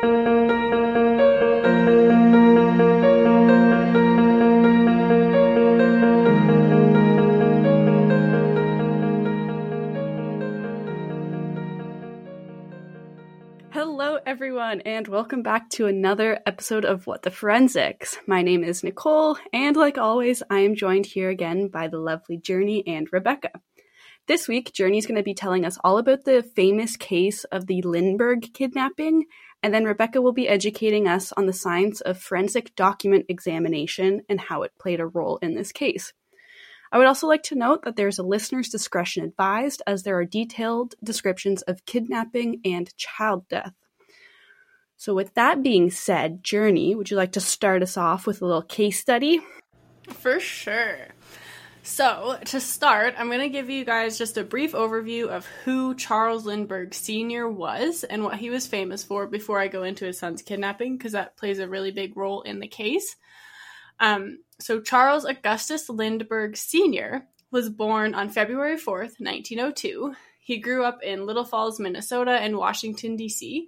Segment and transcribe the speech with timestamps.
[0.00, 0.10] Hello,
[14.24, 18.18] everyone, and welcome back to another episode of What the Forensics.
[18.28, 22.36] My name is Nicole, and like always, I am joined here again by the lovely
[22.36, 23.50] Journey and Rebecca.
[24.28, 27.80] This week, Journey's going to be telling us all about the famous case of the
[27.80, 29.24] Lindbergh kidnapping,
[29.62, 34.40] and then Rebecca will be educating us on the science of forensic document examination and
[34.40, 36.12] how it played a role in this case.
[36.90, 40.24] I would also like to note that there's a listener's discretion advised, as there are
[40.24, 43.74] detailed descriptions of kidnapping and child death.
[44.96, 48.46] So, with that being said, Journey, would you like to start us off with a
[48.46, 49.40] little case study?
[50.08, 51.08] For sure.
[51.88, 55.94] So, to start, I'm going to give you guys just a brief overview of who
[55.94, 57.48] Charles Lindbergh Sr.
[57.48, 61.12] was and what he was famous for before I go into his son's kidnapping, because
[61.12, 63.16] that plays a really big role in the case.
[63.98, 67.26] Um, so, Charles Augustus Lindbergh Sr.
[67.50, 70.14] was born on February 4th, 1902.
[70.40, 73.66] He grew up in Little Falls, Minnesota, and Washington, D.C.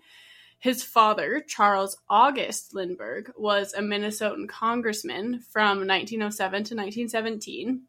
[0.59, 7.87] His father, Charles August Lindbergh, was a Minnesotan congressman from 1907 to 1917.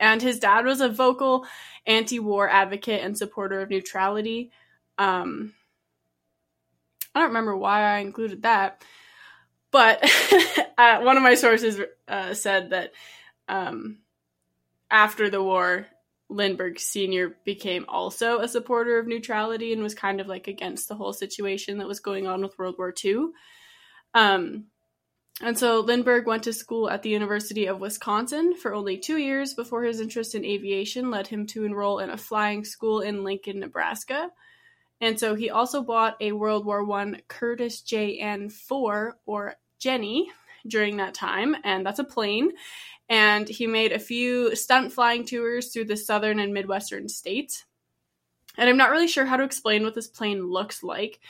[0.00, 1.46] And his dad was a vocal
[1.86, 4.50] anti war advocate and supporter of neutrality.
[4.98, 5.52] Um,
[7.14, 8.82] I don't remember why I included that.
[9.70, 10.02] But
[10.78, 12.92] uh, one of my sources uh, said that
[13.48, 13.98] um,
[14.90, 15.86] after the war,
[16.28, 17.36] Lindbergh Sr.
[17.44, 21.78] became also a supporter of neutrality and was kind of like against the whole situation
[21.78, 23.28] that was going on with World War II.
[24.14, 24.64] Um,
[25.42, 29.52] and so Lindbergh went to school at the University of Wisconsin for only two years
[29.52, 33.60] before his interest in aviation led him to enroll in a flying school in Lincoln,
[33.60, 34.30] Nebraska.
[35.00, 40.30] And so he also bought a World War I Curtiss JN4 or Jenny
[40.66, 42.52] during that time, and that's a plane.
[43.08, 47.64] And he made a few stunt flying tours through the southern and midwestern states.
[48.56, 51.20] And I'm not really sure how to explain what this plane looks like,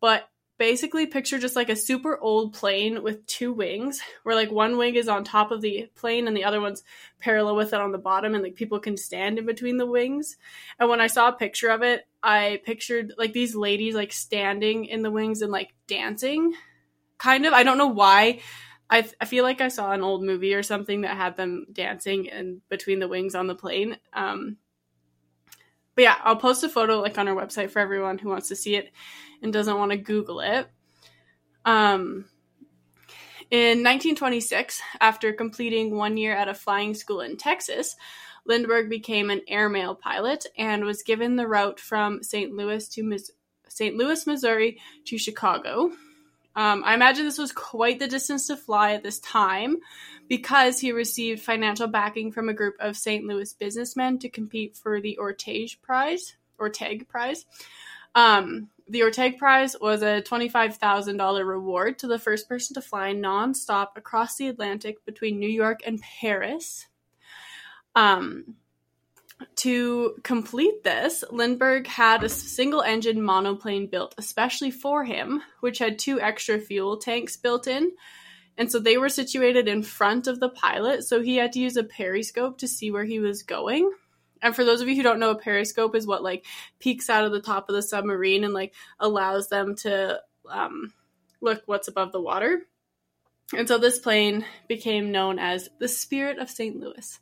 [0.00, 0.28] but
[0.58, 4.94] basically picture just like a super old plane with two wings where like one wing
[4.94, 6.82] is on top of the plane and the other one's
[7.18, 10.36] parallel with it on the bottom and like people can stand in between the wings.
[10.78, 14.86] And when i saw a picture of it i pictured like these ladies like standing
[14.86, 16.54] in the wings and like dancing.
[17.18, 17.54] Kind of.
[17.54, 18.40] I don't know why.
[18.88, 22.26] I, I feel like i saw an old movie or something that had them dancing
[22.26, 23.96] in between the wings on the plane.
[24.12, 24.58] Um
[25.96, 28.56] but yeah, I'll post a photo like on our website for everyone who wants to
[28.56, 28.92] see it
[29.42, 30.68] and doesn't want to Google it.
[31.64, 32.26] Um,
[33.50, 37.96] in 1926, after completing one year at a flying school in Texas,
[38.44, 42.52] Lindbergh became an airmail pilot and was given the route from St.
[42.52, 43.18] Louis to
[43.68, 43.96] St.
[43.96, 45.90] Louis, Missouri to Chicago.
[46.56, 49.76] Um, I imagine this was quite the distance to fly at this time,
[50.28, 53.24] because he received financial backing from a group of St.
[53.24, 56.36] Louis businessmen to compete for the Orteig Prize.
[56.58, 57.44] Orteig Prize.
[58.14, 63.88] Um, the Orteig Prize was a $25,000 reward to the first person to fly nonstop
[63.96, 66.86] across the Atlantic between New York and Paris.
[67.94, 68.56] Um,
[69.56, 75.98] to complete this, Lindbergh had a single engine monoplane built especially for him, which had
[75.98, 77.92] two extra fuel tanks built in
[78.58, 81.76] and so they were situated in front of the pilot, so he had to use
[81.76, 83.90] a periscope to see where he was going.
[84.40, 86.46] And for those of you who don't know, a periscope is what like
[86.78, 90.92] peeks out of the top of the submarine and like allows them to um,
[91.40, 92.62] look what's above the water.
[93.56, 96.78] And so this plane became known as the Spirit of St.
[96.78, 97.20] Louis.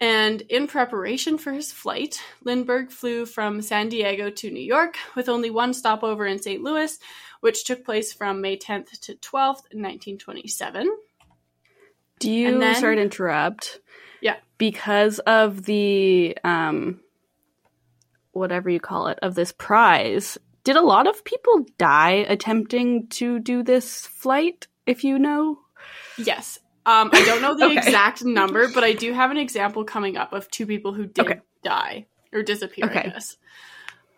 [0.00, 5.28] And in preparation for his flight, Lindbergh flew from San Diego to New York with
[5.28, 6.62] only one stopover in St.
[6.62, 6.98] Louis,
[7.40, 10.90] which took place from May 10th to 12th, 1927.
[12.18, 13.80] Do you, then, sorry to interrupt?
[14.22, 14.36] Yeah.
[14.56, 17.00] Because of the, um,
[18.32, 23.38] whatever you call it, of this prize, did a lot of people die attempting to
[23.38, 25.58] do this flight, if you know?
[26.16, 26.58] Yes.
[26.90, 27.76] Um, I don't know the okay.
[27.76, 31.24] exact number, but I do have an example coming up of two people who did
[31.24, 31.40] okay.
[31.62, 32.98] die or disappear, okay.
[32.98, 33.36] I guess.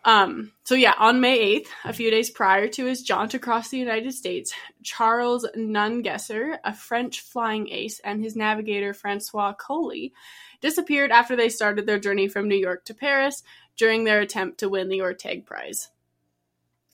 [0.05, 3.77] Um, so yeah, on May 8th, a few days prior to his jaunt across the
[3.77, 10.11] United States, Charles Nungesser, a French flying ace, and his navigator Francois Coli
[10.59, 13.43] disappeared after they started their journey from New York to Paris
[13.77, 15.89] during their attempt to win the Orteig Prize.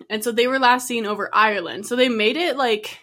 [0.10, 1.86] And so they were last seen over Ireland.
[1.86, 3.00] So they made it like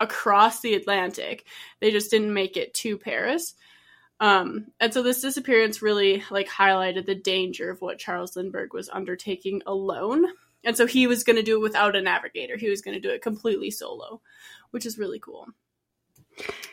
[0.00, 1.46] across the Atlantic.
[1.80, 3.54] They just didn't make it to Paris.
[4.18, 8.88] Um, and so this disappearance really like highlighted the danger of what Charles Lindbergh was
[8.88, 10.26] undertaking alone.
[10.64, 12.56] And so he was going to do it without a navigator.
[12.56, 14.20] He was going to do it completely solo,
[14.70, 15.48] which is really cool.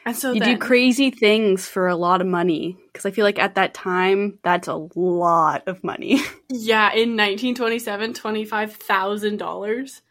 [0.05, 3.23] And so you then, do crazy things for a lot of money because I feel
[3.23, 6.21] like at that time that's a lot of money.
[6.55, 10.03] Yeah, in 1927, twenty-five thousand dollars.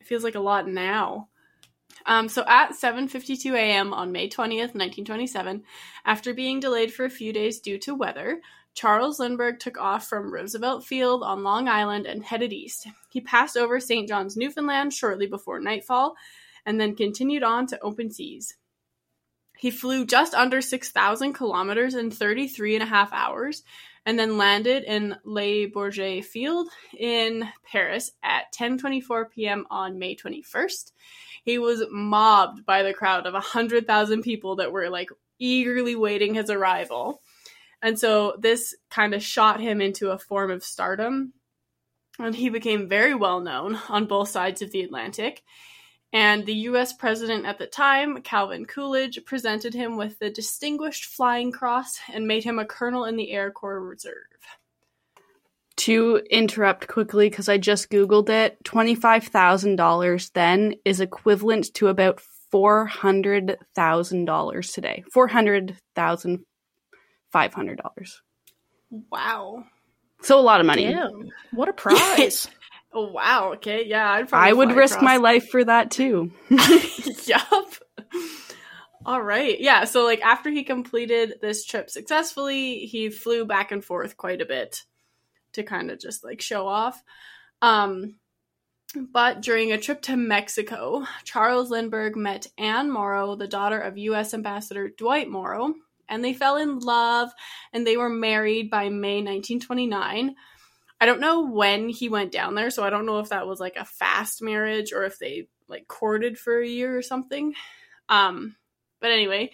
[0.00, 1.28] It feels like a lot now.
[2.06, 3.92] Um, so at 7:52 a.m.
[3.92, 5.64] on May 20th, 1927,
[6.04, 8.40] after being delayed for a few days due to weather,
[8.74, 12.86] Charles Lindbergh took off from Roosevelt Field on Long Island and headed east.
[13.10, 14.08] He passed over St.
[14.08, 16.14] John's, Newfoundland shortly before nightfall
[16.64, 18.54] and then continued on to open seas.
[19.58, 23.62] He flew just under 6,000 kilometers in 33 and a half hours
[24.04, 26.68] and then landed in Le Bourget Field
[26.98, 29.66] in Paris at 10:24 p.m.
[29.70, 30.92] on May 21st.
[31.44, 36.50] He was mobbed by the crowd of 100,000 people that were like eagerly waiting his
[36.50, 37.20] arrival.
[37.82, 41.32] And so this kind of shot him into a form of stardom.
[42.18, 45.42] And he became very well known on both sides of the Atlantic.
[46.12, 51.50] And the US president at the time, Calvin Coolidge, presented him with the Distinguished Flying
[51.50, 54.14] Cross and made him a colonel in the Air Corps Reserve.
[55.76, 62.20] To interrupt quickly, because I just Googled it, $25,000 then is equivalent to about
[62.52, 65.04] $400,000 today.
[65.14, 68.10] $400,500.
[69.10, 69.64] Wow.
[70.20, 70.86] So a lot of money.
[70.86, 71.30] Damn.
[71.52, 72.48] What a prize.
[72.92, 73.52] Oh wow.
[73.54, 73.86] Okay.
[73.86, 74.10] Yeah.
[74.10, 75.04] I'd I would risk across.
[75.04, 76.30] my life for that too.
[77.26, 77.74] yup.
[79.04, 79.58] All right.
[79.58, 79.84] Yeah.
[79.84, 84.46] So like after he completed this trip successfully, he flew back and forth quite a
[84.46, 84.82] bit
[85.52, 87.02] to kind of just like show off.
[87.60, 88.16] Um,
[88.94, 94.34] but during a trip to Mexico, Charles Lindbergh met Anne Morrow, the daughter of U.S.
[94.34, 95.74] Ambassador Dwight Morrow,
[96.08, 97.30] and they fell in love
[97.72, 100.34] and they were married by May 1929.
[101.00, 103.60] I don't know when he went down there, so I don't know if that was
[103.60, 107.54] like a fast marriage or if they like courted for a year or something.
[108.08, 108.56] Um,
[109.02, 109.50] but anyway,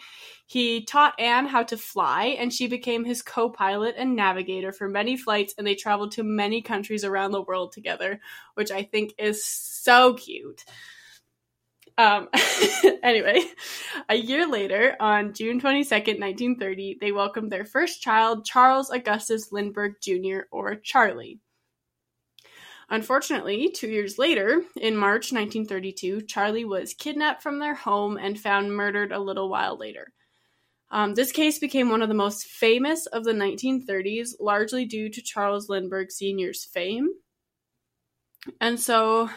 [0.47, 4.89] he taught Anne how to fly, and she became his co pilot and navigator for
[4.89, 8.21] many flights, and they traveled to many countries around the world together,
[8.55, 10.65] which I think is so cute.
[11.99, 12.29] Um,
[13.03, 13.43] anyway,
[14.09, 19.97] a year later, on June 22nd, 1930, they welcomed their first child, Charles Augustus Lindbergh
[20.01, 21.41] Jr., or Charlie.
[22.91, 28.75] Unfortunately, two years later, in March 1932, Charlie was kidnapped from their home and found
[28.75, 30.13] murdered a little while later.
[30.91, 35.23] Um, this case became one of the most famous of the 1930s, largely due to
[35.23, 37.09] Charles Lindbergh Sr.'s fame.
[38.61, 39.29] And so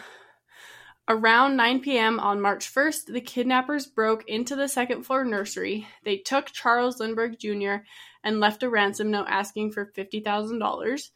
[1.12, 2.21] Around 9 p.m.
[2.21, 5.86] on March 1st, the kidnappers broke into the second floor nursery.
[6.06, 7.83] They took Charles Lindbergh Jr.
[8.24, 11.09] and left a ransom note asking for $50,000,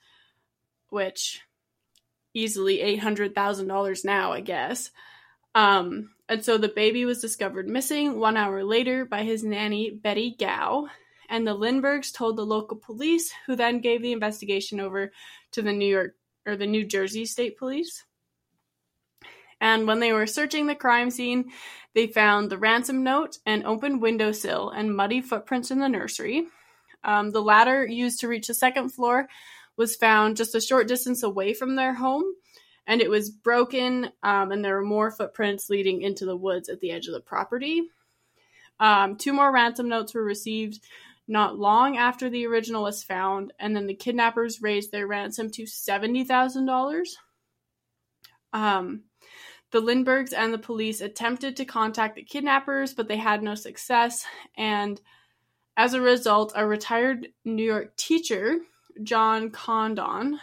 [0.89, 1.41] which
[2.35, 4.91] easily $800,000 now, I guess.
[5.55, 10.35] Um, and so the baby was discovered missing one hour later by his nanny, Betty
[10.37, 10.87] Gow.
[11.29, 15.11] And the Lindberghs told the local police, who then gave the investigation over
[15.53, 16.15] to the New York
[16.45, 18.03] or the New Jersey State Police.
[19.61, 21.51] And when they were searching the crime scene,
[21.93, 26.47] they found the ransom note, an open windowsill, and muddy footprints in the nursery.
[27.03, 29.27] Um, the ladder used to reach the second floor
[29.77, 32.23] was found just a short distance away from their home,
[32.87, 36.79] and it was broken, um, and there were more footprints leading into the woods at
[36.79, 37.83] the edge of the property.
[38.79, 40.81] Um, two more ransom notes were received
[41.27, 45.63] not long after the original was found, and then the kidnappers raised their ransom to
[45.63, 47.07] $70,000.
[48.53, 49.03] Um,
[49.71, 54.25] the Lindberghs and the police attempted to contact the kidnappers, but they had no success.
[54.55, 55.01] And
[55.75, 58.59] as a result, a retired New York teacher,
[59.03, 60.39] John Condon,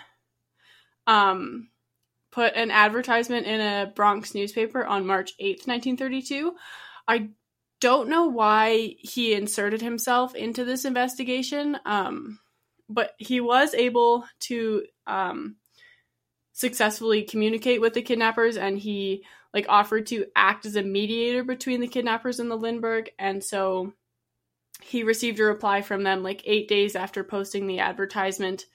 [1.07, 1.69] um,
[2.31, 6.55] put an advertisement in a Bronx newspaper on March 8th, 1932.
[7.07, 7.31] I
[7.81, 12.39] don't know why he inserted himself into this investigation, um,
[12.89, 15.57] but he was able to um,
[16.53, 21.81] successfully communicate with the kidnappers and he like offered to act as a mediator between
[21.81, 23.93] the kidnappers and the Lindbergh and so
[24.83, 28.67] he received a reply from them like 8 days after posting the advertisement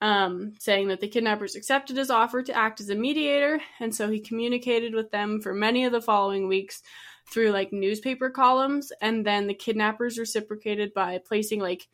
[0.00, 4.10] um, saying that the kidnappers accepted his offer to act as a mediator and so
[4.10, 6.82] he communicated with them for many of the following weeks
[7.30, 11.86] through like newspaper columns and then the kidnappers reciprocated by placing like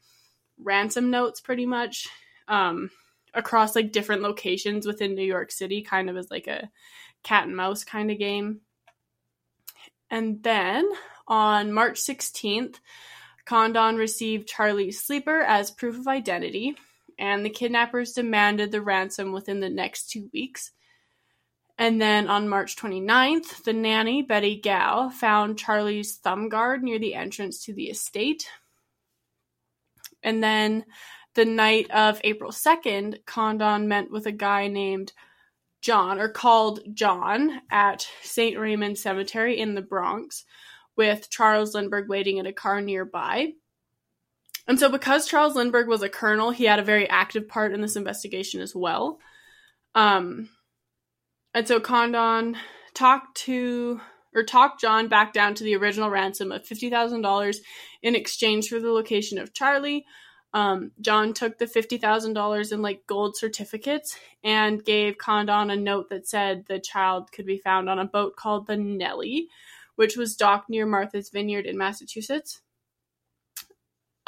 [0.59, 2.09] ransom notes pretty much
[2.49, 2.91] um,
[3.35, 6.71] across like different locations within New York City, kind of as like a
[7.23, 8.61] cat and mouse kind of game.
[10.11, 10.89] And then
[11.29, 12.81] on March 16th,
[13.45, 16.77] Condon received Charlie's sleeper as proof of identity.
[17.19, 20.71] and the kidnappers demanded the ransom within the next two weeks.
[21.77, 27.15] And then on March 29th, the nanny, Betty Gow, found Charlie's thumb guard near the
[27.15, 28.49] entrance to the estate.
[30.23, 30.85] And then
[31.35, 35.13] the night of April 2nd, Condon met with a guy named
[35.81, 38.59] John, or called John, at St.
[38.59, 40.45] Raymond Cemetery in the Bronx,
[40.99, 43.53] with Charles Lindbergh waiting in a car nearby.
[44.67, 47.81] And so, because Charles Lindbergh was a colonel, he had a very active part in
[47.81, 49.19] this investigation as well.
[49.95, 50.51] Um,
[51.55, 52.57] and so Condon
[52.93, 54.01] talked to
[54.35, 57.61] or talked John back down to the original ransom of fifty thousand dollars
[58.03, 60.05] in exchange for the location of Charlie.
[60.53, 65.77] Um, John took the fifty thousand dollars in like gold certificates and gave Condon a
[65.77, 69.49] note that said the child could be found on a boat called the Nellie,
[69.99, 72.61] which was docked near Martha's Vineyard in Massachusetts.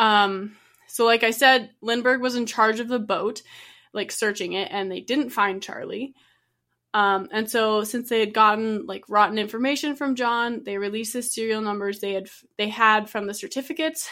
[0.00, 0.56] Um,
[0.88, 3.42] so like I said, Lindbergh was in charge of the boat,
[3.92, 6.12] like searching it, and they didn't find Charlie.
[6.92, 11.22] Um, and so since they had gotten like rotten information from John, they released the
[11.22, 14.08] serial numbers they had they had from the certificates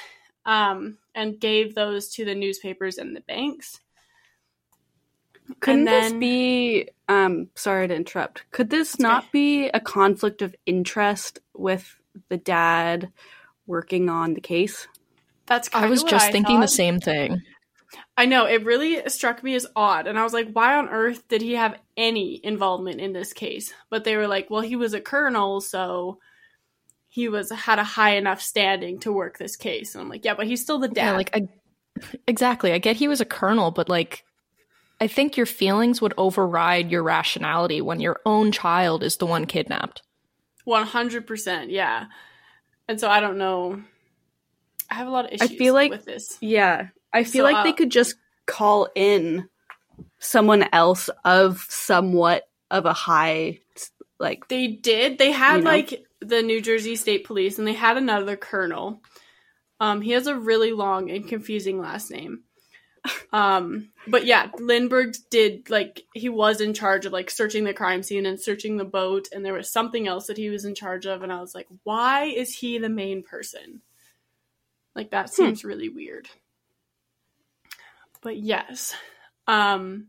[0.47, 3.81] um, and gave those to the newspapers and the banks.
[5.61, 6.89] Couldn't then, this be?
[7.09, 8.45] Um, sorry to interrupt.
[8.51, 9.31] Could this not okay.
[9.33, 11.97] be a conflict of interest with
[12.29, 13.13] the dad
[13.67, 14.87] working on the case?
[15.47, 16.63] That's I was just I thinking thought.
[16.63, 17.43] the same thing.
[18.17, 21.27] I know it really struck me as odd, and I was like, "Why on earth
[21.29, 24.93] did he have any involvement in this case?" But they were like, "Well, he was
[24.93, 26.19] a colonel, so
[27.09, 30.35] he was had a high enough standing to work this case." And I'm like, "Yeah,
[30.35, 31.49] but he's still the dad." Yeah, like I,
[32.27, 32.73] exactly.
[32.73, 34.23] I get he was a colonel, but like
[35.01, 39.47] I think your feelings would override your rationality when your own child is the one
[39.47, 40.03] kidnapped.
[40.69, 42.07] One hundred percent, yeah.
[42.89, 43.83] And so I don't know.
[44.91, 46.37] I have a lot of issues I feel like- with this.
[46.43, 49.49] Yeah, I feel So, like uh, they could just call in
[50.19, 53.61] someone else of somewhat of a high,
[54.21, 55.17] like They did.
[55.17, 55.71] They had You know?
[55.71, 59.01] like the New Jersey State Police, and they had another colonel.
[59.81, 62.43] Um, he has a really long and confusing last name.
[63.33, 68.03] Um, but yeah, Lindbergh did like he was in charge of like searching the crime
[68.03, 71.07] scene and searching the boat, and there was something else that he was in charge
[71.07, 73.83] of, and I was like, why is he the main person?
[74.95, 76.29] Like that seems really weird.
[78.23, 78.95] But yes,
[79.47, 80.09] um,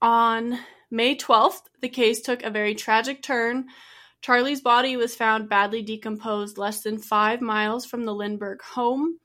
[0.00, 0.58] on
[0.90, 3.66] May 12th, the case took a very tragic turn.
[4.22, 9.18] Charlie's body was found badly decomposed less than five miles from the Lindbergh home.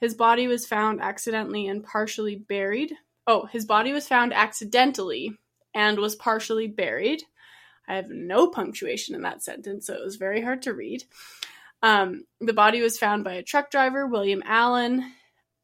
[0.00, 2.92] His body was found accidentally and partially buried.
[3.26, 5.32] Oh, his body was found accidentally
[5.74, 7.22] and was partially buried.
[7.88, 11.04] I have no punctuation in that sentence, so it was very hard to read.
[11.82, 15.12] Um, the body was found by a truck driver, William Allen.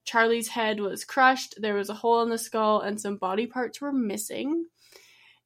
[0.05, 3.81] Charlie's head was crushed, there was a hole in the skull, and some body parts
[3.81, 4.67] were missing.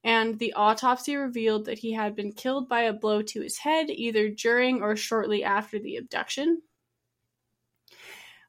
[0.03, 3.91] And the autopsy revealed that he had been killed by a blow to his head
[3.91, 6.63] either during or shortly after the abduction,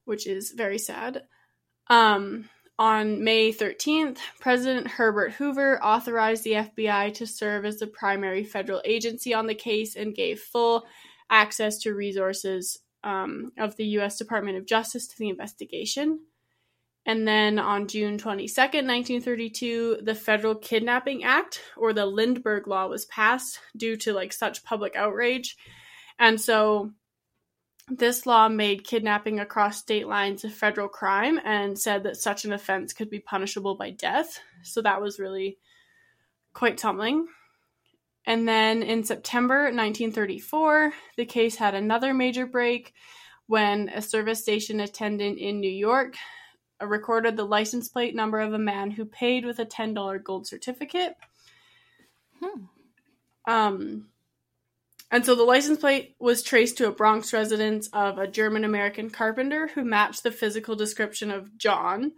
[0.07, 1.23] which is very sad.
[1.89, 2.49] Um,
[2.79, 8.81] on May 13th, President Herbert Hoover authorized the FBI to serve as the primary federal
[8.85, 10.85] agency on the case and gave full
[11.29, 14.17] access to resources um, of the U.S.
[14.17, 16.19] Department of Justice to the investigation.
[17.05, 23.05] And then on June 22nd, 1932, the Federal Kidnapping Act, or the Lindbergh Law, was
[23.05, 25.57] passed due to like such public outrage.
[26.19, 26.91] And so
[27.89, 32.51] this law made kidnapping across state lines a federal crime and said that such an
[32.51, 34.39] offense could be punishable by death.
[34.63, 35.57] So that was really
[36.53, 37.27] quite something.
[38.25, 42.93] And then in September 1934, the case had another major break
[43.45, 46.15] when a service station attendant in New York
[46.81, 51.15] recorded the license plate number of a man who paid with a $10 gold certificate.
[52.41, 52.65] Hmm.
[53.47, 54.09] Um,
[55.09, 59.09] and so the license plate was traced to a Bronx residence of a German American
[59.09, 62.11] carpenter who matched the physical description of John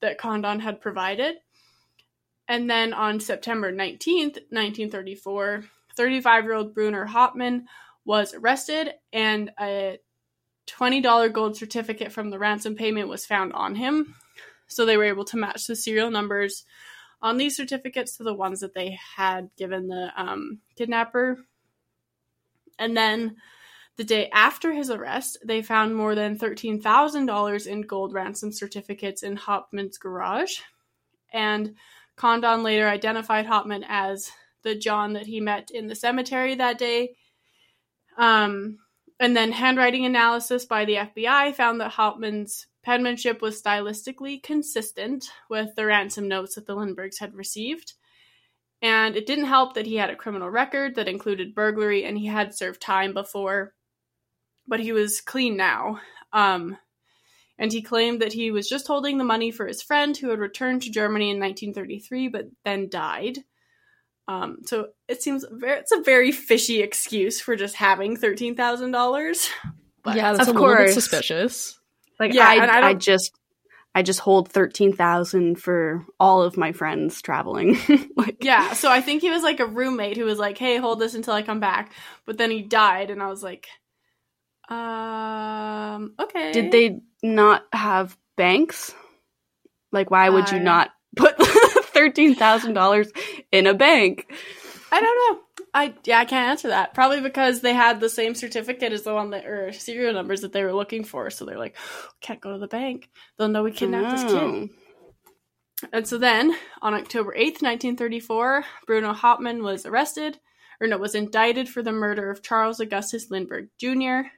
[0.00, 1.36] that Condon had provided.
[2.48, 5.64] And then on September 19th, 1934,
[5.96, 7.66] 35 year old Bruno Hauptmann
[8.04, 9.98] was arrested and a
[10.66, 14.16] $20 gold certificate from the ransom payment was found on him.
[14.66, 16.64] So they were able to match the serial numbers
[17.20, 21.38] on these certificates to the ones that they had given the um, kidnapper.
[22.78, 23.36] And then
[23.96, 29.36] the day after his arrest, they found more than $13,000 in gold ransom certificates in
[29.36, 30.60] Hauptmann's garage.
[31.32, 31.74] And
[32.16, 34.30] Condon later identified Hauptmann as
[34.62, 37.16] the John that he met in the cemetery that day.
[38.16, 38.78] Um,
[39.20, 45.74] and then handwriting analysis by the FBI found that Hauptmann's penmanship was stylistically consistent with
[45.76, 47.94] the ransom notes that the Lindberghs had received.
[48.82, 52.26] And it didn't help that he had a criminal record that included burglary and he
[52.26, 53.74] had served time before,
[54.66, 56.00] but he was clean now.
[56.32, 56.76] Um,
[57.58, 60.40] and he claimed that he was just holding the money for his friend who had
[60.40, 63.38] returned to Germany in 1933 but then died.
[64.28, 68.92] Um, so it seems very, it's a very fishy excuse for just having thirteen thousand
[68.92, 69.50] dollars.
[70.06, 71.78] yeah, that's Of a little bit suspicious.
[72.20, 73.32] Like Yeah, and I I, I just
[73.94, 77.76] I just hold thirteen thousand for all of my friends traveling.
[78.16, 80.98] like Yeah, so I think he was like a roommate who was like, "Hey, hold
[80.98, 81.92] this until I come back,"
[82.24, 83.66] but then he died, and I was like,
[84.68, 88.94] "Um, okay." did they not have banks?
[89.92, 91.36] Like why would you not put
[91.92, 93.12] thirteen thousand dollars
[93.50, 94.32] in a bank?
[94.90, 95.42] I don't know.
[95.74, 96.92] I yeah, I can't answer that.
[96.92, 100.52] Probably because they had the same certificate as the one that or serial numbers that
[100.52, 101.30] they were looking for.
[101.30, 101.76] So they're like,
[102.20, 103.08] can't go to the bank.
[103.38, 104.42] They'll know we kidnapped this kid.
[104.42, 104.68] Oh.
[105.92, 110.38] And so then, on October 8th, 1934, Bruno Hauptmann was arrested,
[110.80, 114.28] or no, was indicted for the murder of Charles Augustus Lindbergh Jr.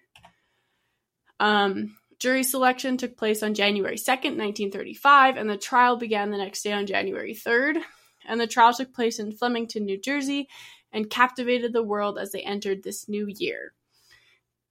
[1.41, 6.63] Um, jury selection took place on January 2nd, 1935, and the trial began the next
[6.63, 7.83] day on January 3rd.
[8.27, 10.49] And the trial took place in Flemington, New Jersey,
[10.95, 13.75] and captivated the world as they entered this new year.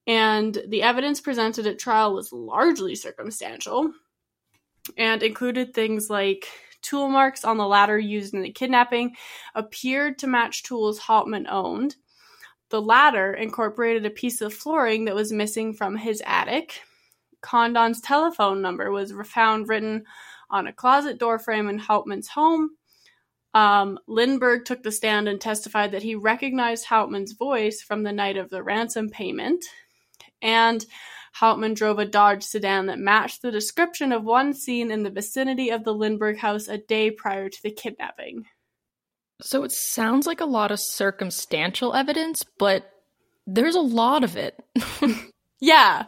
[0.08, 3.92] And the evidence presented at trial was largely circumstantial
[4.98, 6.48] and included things like
[6.82, 9.15] tool marks on the ladder used in the kidnapping
[9.56, 11.96] appeared to match tools Hauptmann owned.
[12.70, 16.82] The ladder incorporated a piece of flooring that was missing from his attic.
[17.42, 20.03] Condon's telephone number was found written
[20.50, 22.72] on a closet door frame in Hauptmann's home.
[23.53, 28.38] Um, Lindbergh took the stand and testified that he recognized Hauptmann's voice from the night
[28.38, 29.63] of the ransom payment.
[30.41, 30.83] And
[31.33, 35.69] Hauptmann drove a Dodge sedan that matched the description of one seen in the vicinity
[35.69, 38.45] of the Lindbergh house a day prior to the kidnapping.
[39.41, 42.89] So it sounds like a lot of circumstantial evidence, but
[43.45, 44.60] there's a lot of it.
[45.63, 46.08] Yeah.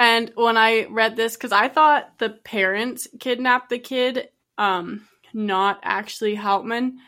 [0.00, 5.80] And when I read this, because I thought the parents kidnapped the kid, um, not
[5.82, 6.98] actually Hauptmann.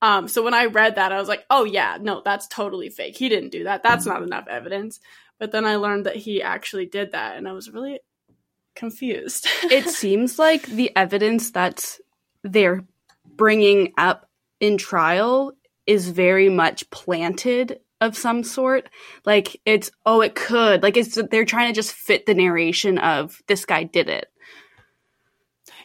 [0.00, 3.16] Um, so when I read that, I was like, oh, yeah, no, that's totally fake.
[3.16, 3.82] He didn't do that.
[3.82, 4.98] That's not enough evidence.
[5.38, 8.00] But then I learned that he actually did that, and I was really
[8.74, 9.46] confused.
[9.64, 11.98] it seems like the evidence that
[12.42, 12.84] they're
[13.24, 14.28] bringing up
[14.60, 15.52] in trial
[15.86, 18.88] is very much planted of some sort
[19.24, 23.40] like it's oh it could like it's they're trying to just fit the narration of
[23.46, 24.31] this guy did it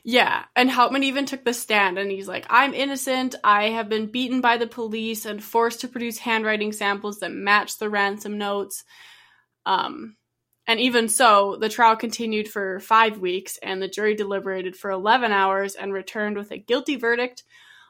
[0.10, 3.36] Yeah, and Hauptmann even took the stand and he's like, I'm innocent.
[3.44, 7.78] I have been beaten by the police and forced to produce handwriting samples that match
[7.78, 8.86] the ransom notes.
[9.66, 10.16] Um,
[10.66, 15.34] and even so, the trial continued for five weeks and the jury deliberated for 11
[15.34, 17.44] hours and returned with a guilty verdict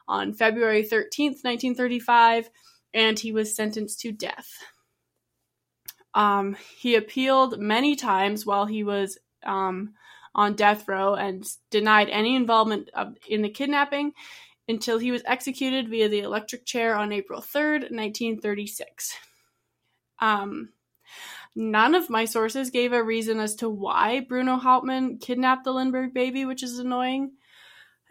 [0.08, 2.50] on February 13th, 1935,
[2.94, 4.64] and he was sentenced to death.
[6.14, 9.94] Um, he appealed many times while he was um,
[10.38, 14.12] on death row and denied any involvement of, in the kidnapping
[14.68, 19.16] until he was executed via the electric chair on April 3rd, 1936.
[20.20, 20.68] Um,
[21.56, 26.14] none of my sources gave a reason as to why Bruno Hauptmann kidnapped the Lindbergh
[26.14, 27.32] baby, which is annoying.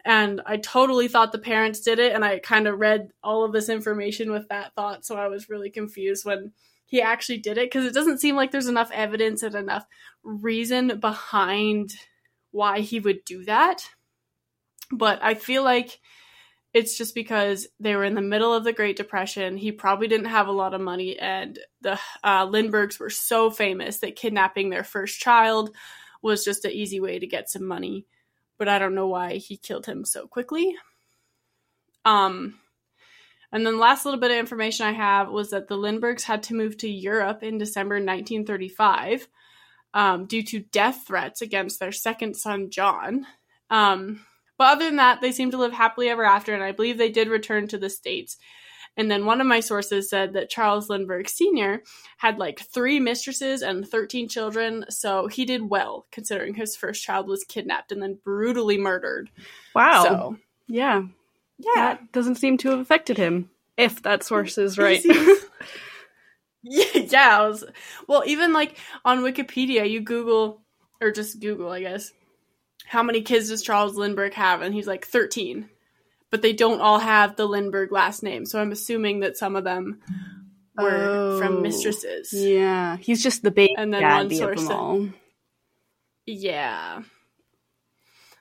[0.04, 3.52] And I totally thought the parents did it, and I kind of read all of
[3.52, 6.52] this information with that thought, so I was really confused when
[6.84, 9.86] he actually did it because it doesn't seem like there's enough evidence and enough
[10.22, 11.92] reason behind
[12.50, 13.88] why he would do that.
[14.90, 16.00] But I feel like
[16.74, 19.56] it's just because they were in the middle of the Great Depression.
[19.56, 23.98] He probably didn't have a lot of money, and the uh, Lindberghs were so famous
[24.00, 25.74] that kidnapping their first child
[26.22, 28.06] was just an easy way to get some money.
[28.58, 30.74] But I don't know why he killed him so quickly.
[32.04, 32.58] Um,
[33.52, 36.42] and then the last little bit of information I have was that the Lindberghs had
[36.44, 39.28] to move to Europe in December 1935
[39.94, 43.26] um, due to death threats against their second son, John.
[43.70, 44.24] Um,
[44.56, 47.10] but other than that, they seem to live happily ever after, and I believe they
[47.10, 48.36] did return to the States.
[48.96, 51.82] And then one of my sources said that Charles Lindbergh Sr.
[52.16, 57.28] had like three mistresses and 13 children, so he did well considering his first child
[57.28, 59.30] was kidnapped and then brutally murdered.
[59.74, 61.04] wow So, yeah
[61.58, 61.74] yeah.
[61.74, 65.04] that doesn't seem to have affected him if that source is right
[66.62, 67.38] Yeah, yeah.
[67.40, 67.64] I was,
[68.06, 70.60] well, even like on Wikipedia, you Google
[71.00, 72.12] or just Google, I guess,
[72.86, 75.68] how many kids does Charles Lindbergh have, and he's like thirteen,
[76.30, 78.44] but they don't all have the Lindbergh last name.
[78.46, 80.00] So I'm assuming that some of them
[80.76, 81.38] were Oh.
[81.40, 82.32] from mistresses.
[82.32, 85.08] yeah he's just the baby And then one daddy of source them said- all
[86.24, 87.02] Yeah.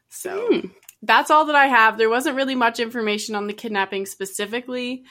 [0.10, 0.72] So mm.
[1.02, 1.98] that's all that I have.
[1.98, 5.04] There wasn't really much information on the kidnapping specifically.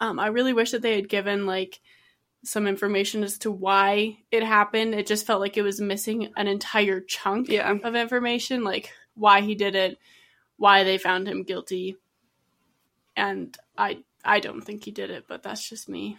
[0.00, 1.80] Um, I really wish that they had given like
[2.44, 4.94] some information as to why it happened.
[4.94, 7.70] It just felt like it was missing an entire chunk yeah.
[7.70, 9.98] of information, like why he did it,
[10.56, 11.96] why they found him guilty.
[13.16, 16.18] And I I don't think he did it, but that's just me.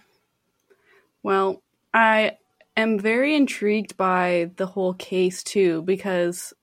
[1.23, 1.61] Well,
[1.93, 2.37] I
[2.75, 6.53] am very intrigued by the whole case too because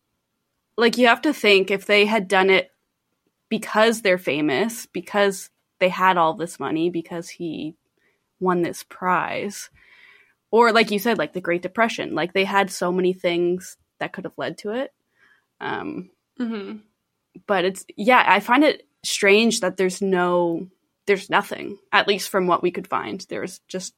[0.77, 2.71] like you have to think if they had done it
[3.49, 7.75] because they're famous, because they had all this money, because he
[8.41, 9.71] won this prize.
[10.51, 14.13] Or like you said, like the Great Depression, like they had so many things that
[14.13, 14.93] could have led to it.
[15.61, 16.79] Um, mm-hmm.
[17.47, 20.67] But it's yeah, I find it strange that there's no,
[21.07, 21.79] there's nothing.
[21.93, 23.95] At least from what we could find, there's just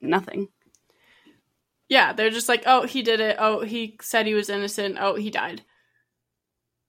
[0.00, 0.48] nothing.
[1.88, 3.36] Yeah, they're just like, oh, he did it.
[3.38, 4.98] Oh, he said he was innocent.
[5.00, 5.62] Oh, he died.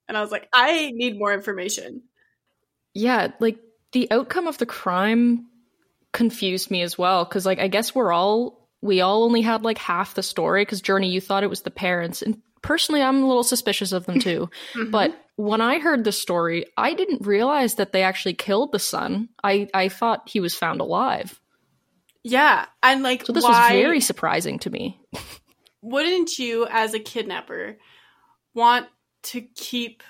[0.09, 2.01] And I was like, I need more information.
[2.93, 3.59] Yeah, like
[3.93, 5.45] the outcome of the crime
[6.11, 9.77] confused me as well because like I guess we're all we all only had like
[9.77, 13.27] half the story because Journey you thought it was the parents and personally I'm a
[13.27, 14.49] little suspicious of them too.
[14.73, 14.91] mm-hmm.
[14.91, 19.29] But when I heard the story, I didn't realize that they actually killed the son.
[19.43, 21.39] I I thought he was found alive.
[22.23, 24.99] Yeah, and like so this why, was very surprising to me.
[25.81, 27.77] wouldn't you, as a kidnapper,
[28.53, 28.87] want
[29.23, 30.03] to keep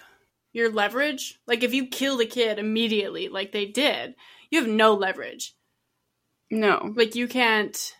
[0.53, 1.39] your leverage?
[1.47, 4.15] Like if you kill the kid immediately, like they did,
[4.49, 5.55] you have no leverage.
[6.51, 6.93] No.
[6.95, 7.95] Like you can't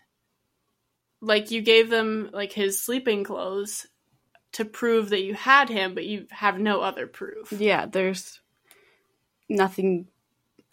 [1.20, 3.86] like you gave them like his sleeping clothes
[4.52, 7.52] to prove that you had him, but you have no other proof.
[7.52, 8.40] Yeah, there's
[9.48, 10.06] nothing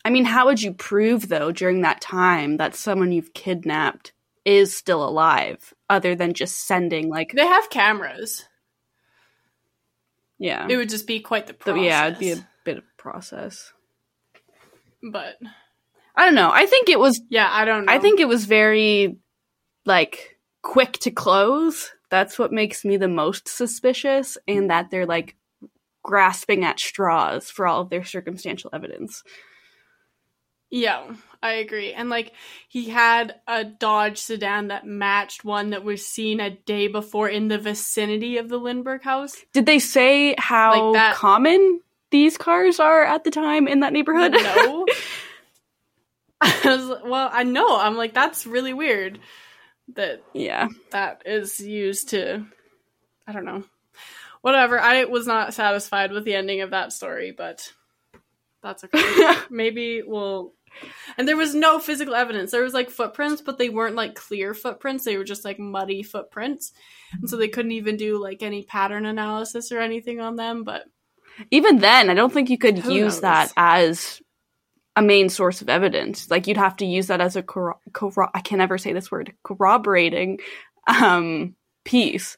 [0.05, 4.13] I mean, how would you prove though during that time that someone you've kidnapped
[4.45, 8.45] is still alive other than just sending like They have cameras.
[10.39, 10.67] Yeah.
[10.69, 11.83] It would just be quite the process.
[11.83, 13.73] Yeah, it'd be a bit of a process.
[15.03, 15.35] But
[16.17, 16.49] I don't know.
[16.51, 17.21] I think it was.
[17.29, 17.93] Yeah, I don't know.
[17.93, 19.17] I think it was very,
[19.85, 21.91] like, quick to close.
[22.09, 25.35] That's what makes me the most suspicious, and that they're, like,
[26.03, 29.23] grasping at straws for all of their circumstantial evidence.
[30.69, 31.03] Yeah,
[31.41, 31.93] I agree.
[31.93, 32.33] And, like,
[32.67, 37.47] he had a Dodge sedan that matched one that was seen a day before in
[37.47, 39.35] the vicinity of the Lindbergh house.
[39.53, 44.31] Did they say how like common these cars are at the time in that neighborhood?
[44.33, 44.85] No.
[46.41, 47.79] I was, well, I know.
[47.79, 49.19] I'm like, that's really weird
[49.95, 52.45] that yeah that is used to
[53.27, 53.63] I don't know.
[54.41, 54.79] Whatever.
[54.79, 57.73] I was not satisfied with the ending of that story, but
[58.63, 59.35] that's okay.
[59.49, 60.53] Maybe we'll
[61.17, 62.51] and there was no physical evidence.
[62.51, 65.03] There was like footprints, but they weren't like clear footprints.
[65.03, 66.71] They were just like muddy footprints.
[67.19, 70.85] And so they couldn't even do like any pattern analysis or anything on them, but
[71.51, 73.21] even then, I don't think you could use knows?
[73.21, 74.21] that as
[74.97, 76.29] a main source of evidence.
[76.31, 79.11] Like you'd have to use that as a corro- corro- I can never say this
[79.11, 80.39] word corroborating
[80.87, 81.55] um,
[81.85, 82.35] piece.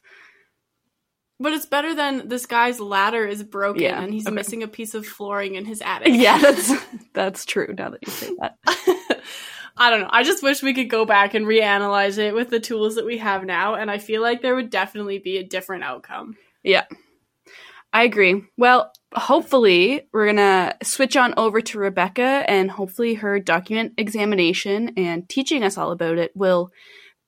[1.40, 4.34] But it's better than this guy's ladder is broken yeah, and he's okay.
[4.34, 6.08] missing a piece of flooring in his attic.
[6.10, 6.72] Yeah, that's
[7.14, 7.74] that's true.
[7.76, 8.58] Now that you say that.
[9.78, 10.10] I don't know.
[10.10, 13.16] I just wish we could go back and reanalyze it with the tools that we
[13.16, 16.36] have now, and I feel like there would definitely be a different outcome.
[16.62, 16.84] Yeah.
[17.92, 18.44] I agree.
[18.56, 24.92] Well, hopefully, we're going to switch on over to Rebecca, and hopefully, her document examination
[24.96, 26.70] and teaching us all about it will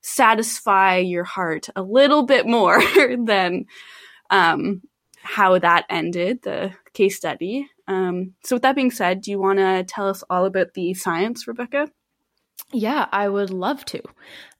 [0.03, 2.81] satisfy your heart a little bit more
[3.25, 3.66] than
[4.31, 4.83] um,
[5.22, 7.68] how that ended, the case study.
[7.88, 10.94] Um, so, with that being said, do you want to tell us all about the
[10.94, 11.88] science, Rebecca?
[12.72, 14.03] Yeah, I would love to.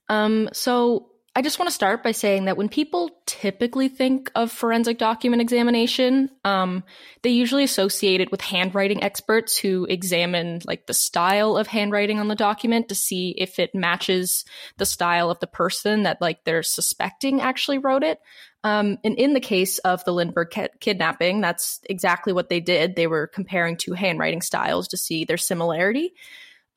[0.09, 4.51] Um, so, I just want to start by saying that when people typically think of
[4.51, 6.83] forensic document examination, um,
[7.23, 12.27] they usually associate it with handwriting experts who examine like the style of handwriting on
[12.27, 14.45] the document to see if it matches
[14.77, 18.19] the style of the person that like they're suspecting actually wrote it.
[18.63, 22.95] Um, and in the case of the Lindbergh ki- kidnapping, that's exactly what they did.
[22.95, 26.13] They were comparing two handwriting styles to see their similarity.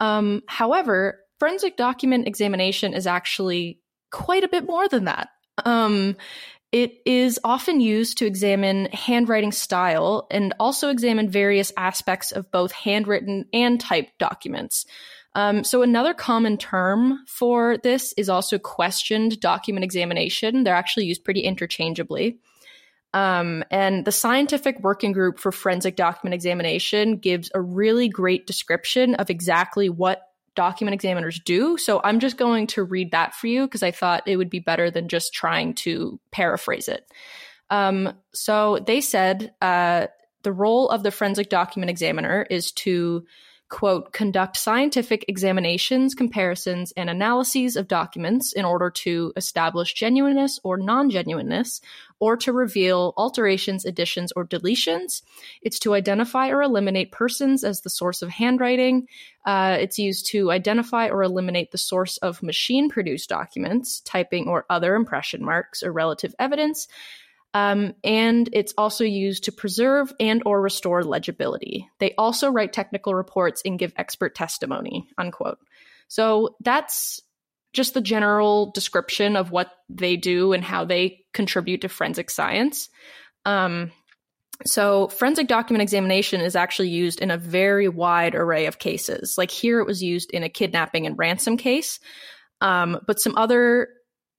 [0.00, 3.80] Um, however, forensic document examination is actually
[4.16, 5.28] quite a bit more than that.
[5.66, 6.16] Um,
[6.72, 12.72] it is often used to examine handwriting style and also examine various aspects of both
[12.72, 14.86] handwritten and typed documents.
[15.34, 20.64] Um, so, another common term for this is also questioned document examination.
[20.64, 22.38] They're actually used pretty interchangeably.
[23.12, 29.14] Um, and the Scientific Working Group for Forensic Document Examination gives a really great description
[29.14, 30.22] of exactly what
[30.56, 31.76] document examiners do.
[31.78, 34.58] So I'm just going to read that for you because I thought it would be
[34.58, 37.08] better than just trying to paraphrase it.
[37.70, 40.08] Um, so they said uh,
[40.42, 43.24] the role of the forensic document examiner is to
[43.68, 50.76] quote, conduct scientific examinations, comparisons, and analyses of documents in order to establish genuineness or
[50.76, 51.80] non genuineness,
[52.20, 55.22] or to reveal alterations, additions, or deletions.
[55.62, 59.08] It's to identify or eliminate persons as the source of handwriting.
[59.44, 64.64] Uh, it's used to identify or eliminate the source of machine produced documents, typing or
[64.70, 66.86] other impression marks or relative evidence.
[67.54, 71.88] Um, and it's also used to preserve and or restore legibility.
[71.98, 75.58] They also write technical reports and give expert testimony, unquote.
[76.08, 77.20] So that's
[77.72, 82.88] just the general description of what they do and how they contribute to forensic science.
[83.44, 83.92] Um,
[84.64, 89.36] so, forensic document examination is actually used in a very wide array of cases.
[89.36, 92.00] Like here, it was used in a kidnapping and ransom case.
[92.62, 93.88] Um, but some other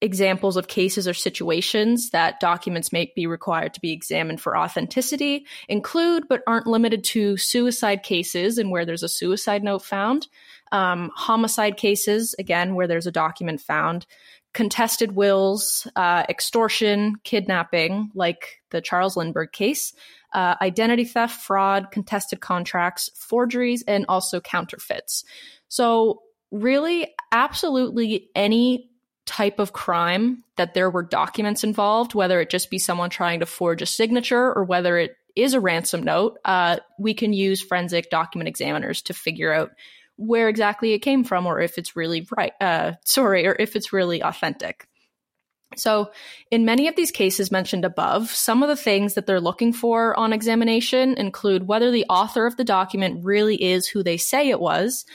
[0.02, 5.46] examples of cases or situations that documents may be required to be examined for authenticity
[5.68, 10.28] include, but aren't limited to, suicide cases and where there's a suicide note found,
[10.72, 14.06] um, homicide cases, again, where there's a document found,
[14.54, 19.94] contested wills, uh, extortion, kidnapping, like the Charles Lindbergh case,
[20.34, 25.24] uh, identity theft, fraud, contested contracts, forgeries, and also counterfeits.
[25.70, 28.90] So, really, absolutely any
[29.28, 33.46] type of crime that there were documents involved, whether it just be someone trying to
[33.46, 38.10] forge a signature or whether it is a ransom note, uh, we can use forensic
[38.10, 39.72] document examiners to figure out
[40.16, 43.94] where exactly it came from or if it's really right, uh, sorry, or if it's
[43.94, 44.88] really authentic.
[45.76, 46.12] So,
[46.50, 50.18] in many of these cases mentioned above, some of the things that they're looking for
[50.18, 54.62] on examination include whether the author of the document really is who they say it
[54.62, 55.06] was,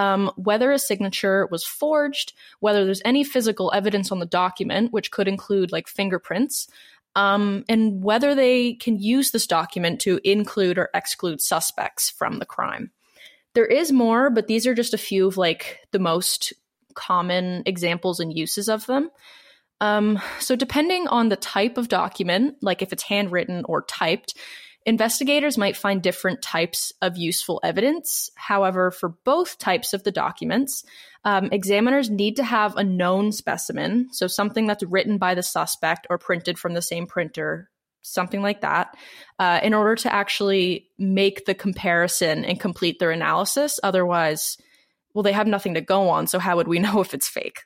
[0.00, 5.10] um, whether a signature was forged, whether there's any physical evidence on the document, which
[5.10, 6.68] could include like fingerprints,
[7.16, 12.46] um, and whether they can use this document to include or exclude suspects from the
[12.46, 12.90] crime.
[13.54, 16.54] There is more, but these are just a few of like the most
[16.94, 19.10] common examples and uses of them.
[19.82, 24.34] Um, so, depending on the type of document, like if it's handwritten or typed,
[24.86, 28.30] Investigators might find different types of useful evidence.
[28.34, 30.84] However, for both types of the documents,
[31.24, 36.06] um, examiners need to have a known specimen, so something that's written by the suspect
[36.08, 37.68] or printed from the same printer,
[38.00, 38.96] something like that,
[39.38, 43.78] uh, in order to actually make the comparison and complete their analysis.
[43.82, 44.56] Otherwise,
[45.12, 47.64] well, they have nothing to go on, so how would we know if it's fake?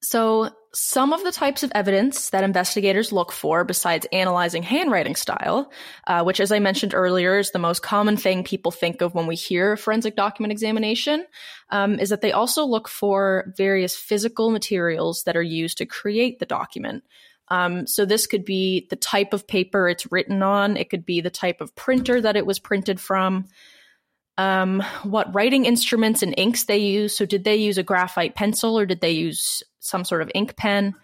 [0.00, 5.70] So, some of the types of evidence that investigators look for, besides analyzing handwriting style,
[6.06, 9.26] uh, which, as I mentioned earlier, is the most common thing people think of when
[9.26, 11.26] we hear forensic document examination,
[11.70, 16.40] um, is that they also look for various physical materials that are used to create
[16.40, 17.04] the document.
[17.48, 21.20] Um, so, this could be the type of paper it's written on, it could be
[21.20, 23.46] the type of printer that it was printed from
[24.38, 27.16] um, what writing instruments and inks they use.
[27.16, 30.56] So, did they use a graphite pencil or did they use some sort of ink
[30.56, 30.94] pen?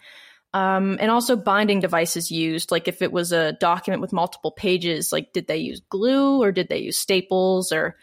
[0.53, 2.71] Um, and also binding devices used.
[2.71, 6.51] Like, if it was a document with multiple pages, like, did they use glue or
[6.51, 7.95] did they use staples or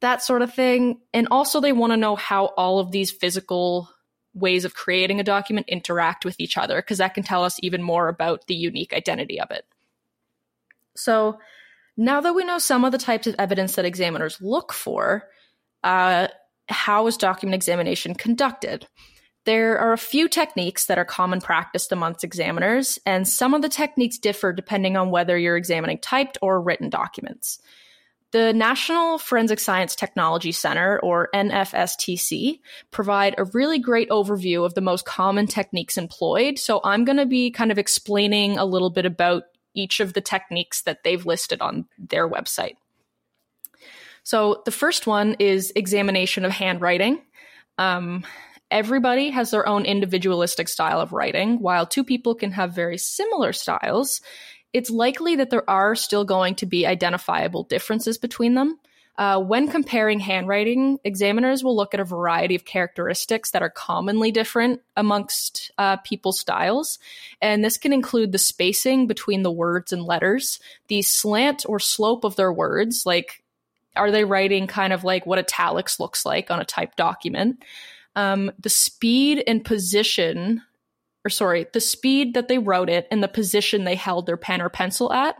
[0.00, 1.00] that sort of thing?
[1.14, 3.88] And also, they want to know how all of these physical
[4.34, 7.82] ways of creating a document interact with each other, because that can tell us even
[7.82, 9.64] more about the unique identity of it.
[10.96, 11.38] So,
[11.96, 15.28] now that we know some of the types of evidence that examiners look for,
[15.82, 16.28] uh,
[16.68, 18.86] how is document examination conducted?
[19.44, 23.68] There are a few techniques that are common practice amongst examiners, and some of the
[23.68, 27.60] techniques differ depending on whether you're examining typed or written documents.
[28.32, 32.58] The National Forensic Science Technology Center, or NFSTC,
[32.90, 36.58] provide a really great overview of the most common techniques employed.
[36.58, 40.20] So I'm going to be kind of explaining a little bit about each of the
[40.20, 42.74] techniques that they've listed on their website.
[44.24, 47.22] So the first one is examination of handwriting.
[47.78, 48.24] Um,
[48.74, 51.60] everybody has their own individualistic style of writing.
[51.60, 54.20] While two people can have very similar styles,
[54.72, 58.80] it's likely that there are still going to be identifiable differences between them.
[59.16, 64.32] Uh, when comparing handwriting, examiners will look at a variety of characteristics that are commonly
[64.32, 66.98] different amongst uh, people's styles.
[67.40, 70.58] And this can include the spacing between the words and letters,
[70.88, 73.44] the slant or slope of their words, like
[73.94, 77.62] are they writing kind of like what italics looks like on a typed document?
[78.16, 80.62] Um, the speed and position,
[81.24, 84.62] or sorry, the speed that they wrote it and the position they held their pen
[84.62, 85.36] or pencil at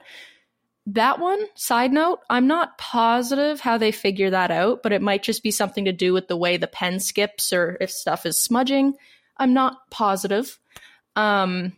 [0.87, 5.23] that one, side note, I'm not positive how they figure that out, but it might
[5.23, 8.39] just be something to do with the way the pen skips or if stuff is
[8.39, 8.95] smudging.
[9.37, 10.59] I'm not positive.
[11.17, 11.73] Um,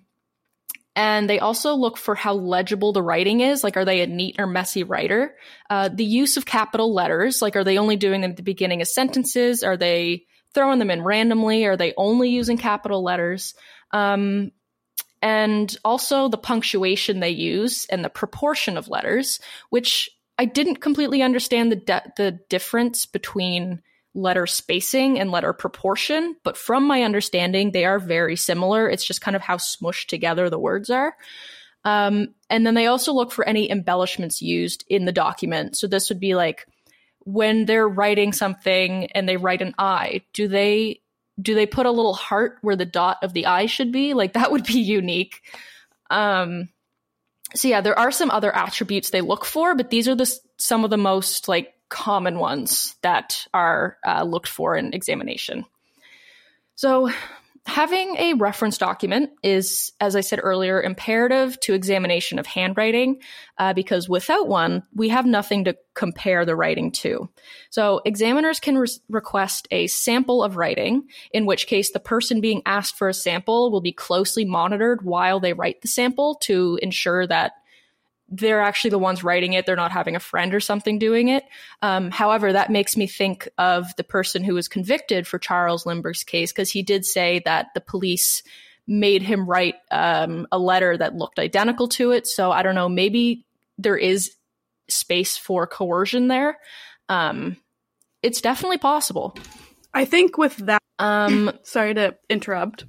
[0.96, 3.62] and they also look for how legible the writing is.
[3.62, 5.37] Like, are they a neat or messy writer?
[5.70, 8.82] Uh, the use of capital letters, like, are they only doing them at the beginning
[8.82, 9.62] of sentences?
[9.62, 10.24] Are they
[10.57, 11.66] throwing them in randomly?
[11.66, 13.55] Are they only using capital letters?
[13.92, 14.51] Um,
[15.23, 19.38] and also the punctuation they use and the proportion of letters,
[19.71, 23.83] which I didn't completely understand the de- the difference between
[24.14, 28.88] letter spacing and letter proportion, but from my understanding, they are very similar.
[28.88, 31.14] It's just kind of how smushed together the words are.
[31.85, 35.77] Um, and then they also look for any embellishments used in the document.
[35.77, 36.66] So this would be like
[37.27, 41.01] when they're writing something and they write an I, do they
[41.43, 44.15] do they put a little heart where the dot of the I should be?
[44.15, 45.43] Like that would be unique.
[46.09, 46.69] Um,
[47.55, 50.85] so yeah, there are some other attributes they look for, but these are the some
[50.85, 55.65] of the most like common ones that are uh, looked for in examination.
[56.77, 57.11] So,
[57.66, 63.20] having a reference document is, as I said earlier, imperative to examination of handwriting
[63.59, 67.29] uh, because without one, we have nothing to compare the writing to.
[67.70, 72.62] So, examiners can re- request a sample of writing, in which case the person being
[72.64, 77.26] asked for a sample will be closely monitored while they write the sample to ensure
[77.26, 77.52] that
[78.29, 79.67] they're actually the ones writing it.
[79.67, 81.45] They're not having a friend or something doing it.
[81.83, 86.25] Um, however, that makes me think of the person who was convicted for Charles Lindbergh's
[86.25, 88.43] case because he did say that the police
[88.87, 92.27] made him write um, a letter that looked identical to it.
[92.27, 92.89] So I don't know.
[92.89, 93.47] Maybe
[93.79, 94.33] there is
[94.89, 96.59] space for coercion there.
[97.09, 97.57] Um,
[98.23, 99.37] it's definitely possible.
[99.95, 102.85] I think with that, um, sorry to interrupt,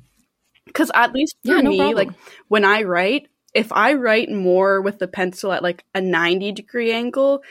[0.66, 1.96] because at least for yeah, no me, problem.
[1.96, 2.10] like
[2.48, 6.92] when I write, if I write more with the pencil at like a 90 degree
[6.92, 7.42] angle,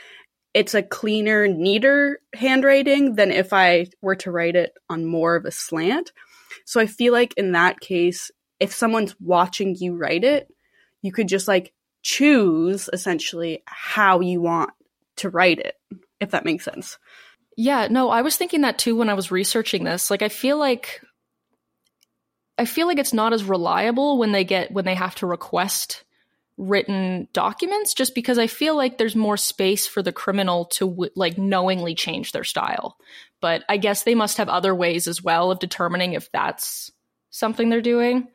[0.53, 5.45] it's a cleaner, neater handwriting than if I were to write it on more of
[5.45, 6.11] a slant.
[6.65, 10.47] So I feel like in that case, if someone's watching you write it,
[11.01, 14.71] you could just like choose essentially how you want
[15.17, 15.75] to write it,
[16.19, 16.97] if that makes sense.
[17.55, 20.09] Yeah, no, I was thinking that too when I was researching this.
[20.09, 21.01] Like I feel like
[22.57, 26.03] I feel like it's not as reliable when they get when they have to request
[26.57, 31.11] written documents just because I feel like there's more space for the criminal to w-
[31.15, 32.97] like knowingly change their style.
[33.39, 36.91] But I guess they must have other ways as well of determining if that's
[37.29, 38.27] something they're doing.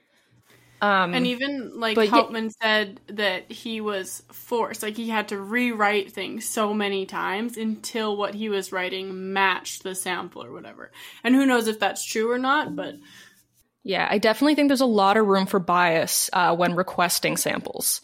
[0.80, 2.50] Um, and even like Hauptmann yeah.
[2.60, 8.16] said that he was forced, like he had to rewrite things so many times until
[8.16, 10.90] what he was writing matched the sample or whatever.
[11.22, 12.96] And who knows if that's true or not, but
[13.84, 18.00] yeah, I definitely think there's a lot of room for bias uh, when requesting samples.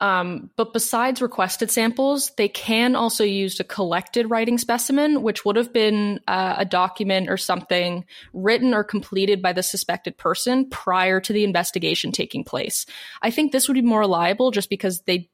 [0.00, 5.54] Um, but besides requested samples, they can also use a collected writing specimen, which would
[5.54, 11.20] have been uh, a document or something written or completed by the suspected person prior
[11.20, 12.84] to the investigation taking place.
[13.22, 15.30] I think this would be more reliable just because they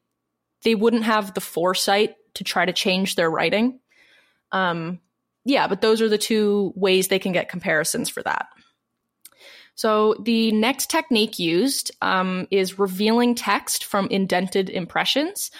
[0.64, 3.80] they wouldn't have the foresight to try to change their writing.
[4.52, 5.00] Um,
[5.46, 8.48] yeah, but those are the two ways they can get comparisons for that.
[9.78, 15.52] So the next technique used um, is revealing text from indented impressions.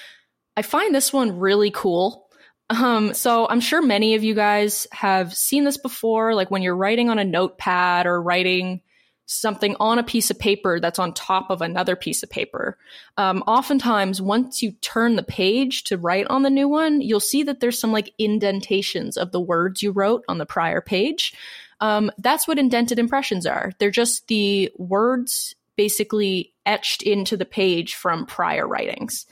[0.57, 2.27] I find this one really cool.
[2.69, 6.75] Um, so I'm sure many of you guys have seen this before, like when you're
[6.75, 8.81] writing on a notepad or writing
[9.27, 12.77] something on a piece of paper that's on top of another piece of paper.
[13.17, 17.45] Um, oftentimes, once you turn the page to write on the new one, you'll see
[17.45, 21.35] that there's some like indentations of the words you wrote on the prior page.
[21.81, 23.73] Um, that's what indented impressions are.
[23.79, 29.27] They're just the words basically etched into the page from prior writings.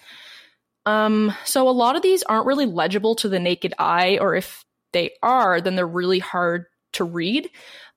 [0.87, 4.65] Um, so a lot of these aren't really legible to the naked eye, or if
[4.93, 7.51] they are, then they're really hard to read.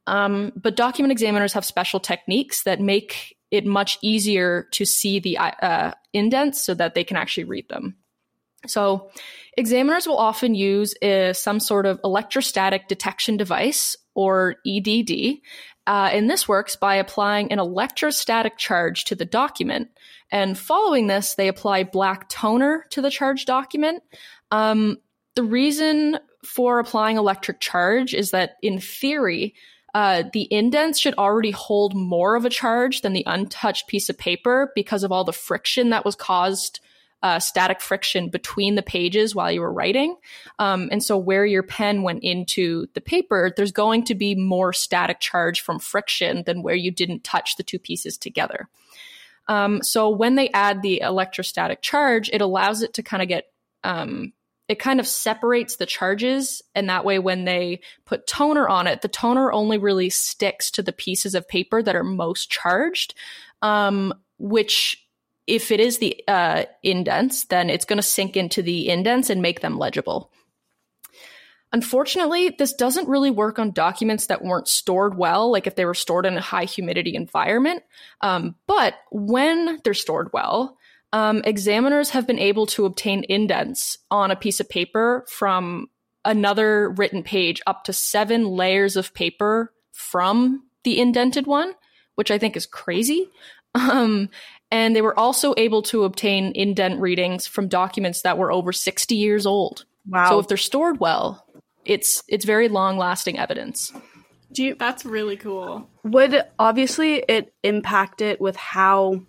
[0.08, 5.38] Um, but document examiners have special techniques that make it much easier to see the
[5.38, 7.96] uh, indents so that they can actually read them.
[8.68, 9.10] So,
[9.56, 15.38] examiners will often use uh, some sort of electrostatic detection device or EDD.
[15.88, 19.88] Uh, and this works by applying an electrostatic charge to the document.
[20.30, 24.04] And following this, they apply black toner to the charged document.
[24.52, 24.98] Um,
[25.36, 29.56] the reason for applying electric charge is that, in theory,
[29.94, 34.18] uh, the indents should already hold more of a charge than the untouched piece of
[34.18, 36.82] paper because of all the friction that was caused
[37.22, 40.16] uh, static friction between the pages while you were writing.
[40.58, 44.72] Um, and so, where your pen went into the paper, there's going to be more
[44.74, 48.70] static charge from friction than where you didn't touch the two pieces together.
[49.48, 53.46] Um, so, when they add the electrostatic charge, it allows it to kind of get
[53.84, 54.34] um,
[54.70, 59.02] it kind of separates the charges and that way when they put toner on it
[59.02, 63.16] the toner only really sticks to the pieces of paper that are most charged
[63.62, 65.09] um, which
[65.50, 69.42] if it is the uh, indents, then it's going to sink into the indents and
[69.42, 70.32] make them legible.
[71.72, 75.94] Unfortunately, this doesn't really work on documents that weren't stored well, like if they were
[75.94, 77.84] stored in a high humidity environment.
[78.22, 80.78] Um, but when they're stored well,
[81.14, 85.88] um, examiners have been able to obtain indents on a piece of paper from
[86.26, 91.74] another written page up to seven layers of paper from the indented one,
[92.16, 93.30] which I think is crazy.
[93.76, 94.32] Um,
[94.72, 99.16] and they were also able to obtain indent readings from documents that were over 60
[99.16, 99.86] years old.
[100.08, 100.30] Wow.
[100.30, 101.46] So if they're stored well,
[101.86, 103.92] it's it's very long lasting evidence.
[104.52, 105.88] Do you, That's really cool.
[106.04, 109.22] Would obviously it impact it with how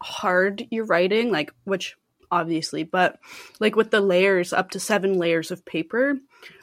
[0.00, 1.96] hard you're writing, like which
[2.30, 3.18] obviously, but
[3.60, 6.18] like with the layers up to seven layers of paper,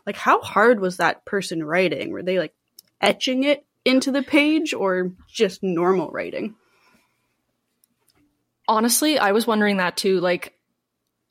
[0.05, 2.11] like how hard was that person writing?
[2.11, 2.53] Were they like
[2.99, 6.55] etching it into the page or just normal writing?
[8.67, 10.19] Honestly, I was wondering that too.
[10.19, 10.53] Like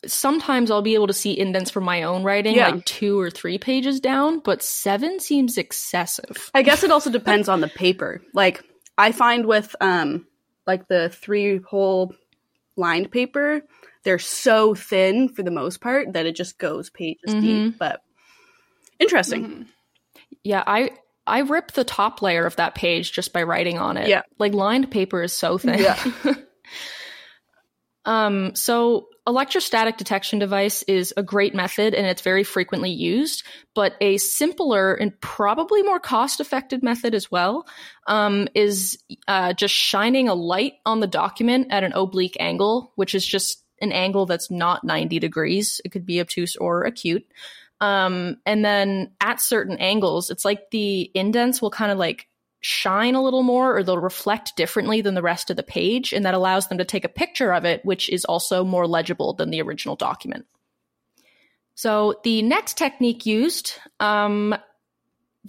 [0.06, 2.70] sometimes I'll be able to see indents from my own writing, Yeah.
[2.70, 6.50] like two or three pages down, but seven seems excessive.
[6.54, 8.22] I guess it also depends on the paper.
[8.34, 8.64] Like
[8.96, 10.26] I find with um
[10.66, 12.14] like the three hole
[12.76, 13.62] lined paper,
[14.04, 17.40] they're so thin for the most part that it just goes pages Mhm.
[17.42, 17.78] deep.
[17.78, 18.00] But
[18.98, 19.42] interesting.
[19.46, 19.66] Mhm.
[20.42, 20.90] Yeah, I
[21.26, 24.08] I rip the top layer of that page just by writing on it.
[24.08, 24.22] Yeah.
[24.38, 25.78] Like lined paper is so thin.
[25.78, 26.02] Yeah.
[28.04, 33.44] um, so electrostatic detection device is a great method and it's very frequently used,
[33.74, 37.66] but a simpler and probably more cost-effective method as well
[38.06, 38.98] um, is
[39.28, 43.62] uh, just shining a light on the document at an oblique angle, which is just
[43.80, 45.80] an angle that's not 90 degrees.
[45.84, 47.26] It could be obtuse or acute.
[47.80, 52.26] Um, and then at certain angles, it's like the indents will kind of like
[52.60, 56.12] shine a little more or they'll reflect differently than the rest of the page.
[56.12, 59.32] And that allows them to take a picture of it, which is also more legible
[59.32, 60.46] than the original document.
[61.74, 64.54] So the next technique used, um,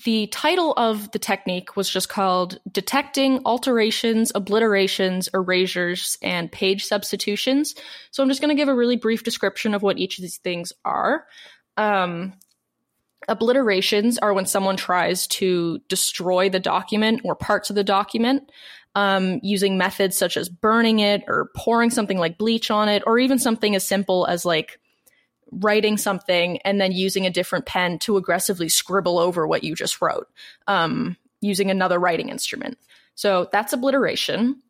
[0.06, 7.76] the title of the technique was just called Detecting Alterations, Obliterations, Erasures, and Page Substitutions.
[8.12, 10.38] So I'm just going to give a really brief description of what each of these
[10.38, 11.26] things are.
[11.76, 12.34] Um,
[13.30, 18.52] obliterations are when someone tries to destroy the document or parts of the document
[18.96, 23.20] um, using methods such as burning it or pouring something like bleach on it, or
[23.20, 24.80] even something as simple as like
[25.52, 30.02] writing something and then using a different pen to aggressively scribble over what you just
[30.02, 30.28] wrote
[30.68, 32.78] um, using another writing instrument.
[33.16, 34.62] So that's obliteration.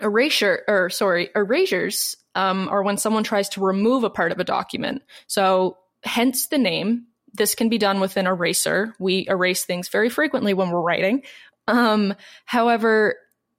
[0.00, 4.44] Erasure, or sorry, erasures um, are when someone tries to remove a part of a
[4.44, 5.02] document.
[5.26, 7.06] So hence the name.
[7.34, 8.94] This can be done with an eraser.
[8.98, 11.22] We erase things very frequently when we're writing.
[11.66, 12.14] Um,
[12.44, 13.16] however,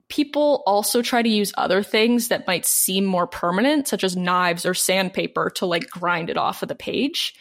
[0.10, 4.66] people also try to use other things that might seem more permanent, such as knives
[4.66, 7.34] or sandpaper, to like grind it off of the page.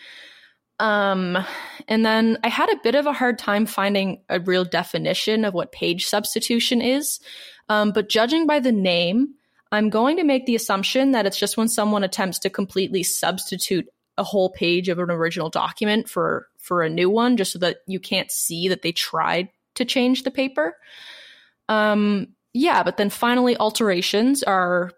[0.78, 1.38] Um,
[1.86, 5.54] and then I had a bit of a hard time finding a real definition of
[5.54, 7.20] what page substitution is.
[7.68, 9.34] Um, but judging by the name,
[9.70, 13.86] I'm going to make the assumption that it's just when someone attempts to completely substitute
[14.18, 17.78] a whole page of an original document for for a new one, just so that
[17.86, 20.76] you can't see that they tried to change the paper.
[21.68, 24.92] Um, yeah, but then finally, alterations are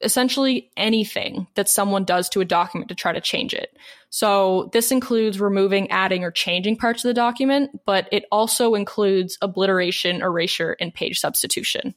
[0.00, 3.76] essentially anything that someone does to a document to try to change it.
[4.10, 9.38] So this includes removing, adding, or changing parts of the document, but it also includes
[9.40, 11.94] obliteration, erasure, and page substitution.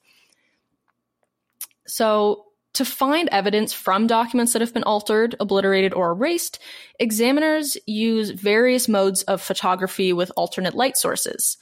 [1.87, 2.44] So
[2.75, 6.59] to find evidence from documents that have been altered, obliterated, or erased,
[6.99, 11.57] examiners use various modes of photography with alternate light sources.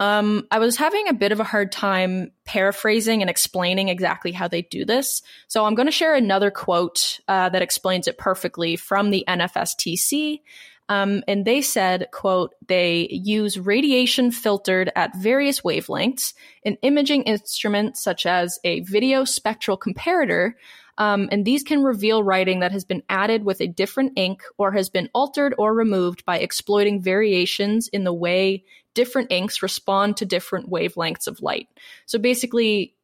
[0.00, 4.46] Um, I was having a bit of a hard time paraphrasing and explaining exactly how
[4.46, 5.22] they do this.
[5.48, 10.40] So I'm going to share another quote uh, that explains it perfectly from the NFSTC.
[10.88, 16.32] Um, and they said, quote, they use radiation filtered at various wavelengths,
[16.64, 20.54] an imaging instrument such as a video spectral comparator,
[20.98, 24.72] um, and these can reveal writing that has been added with a different ink or
[24.72, 28.64] has been altered or removed by exploiting variations in the way
[28.94, 31.68] different inks respond to different wavelengths of light.
[32.06, 32.96] So basically,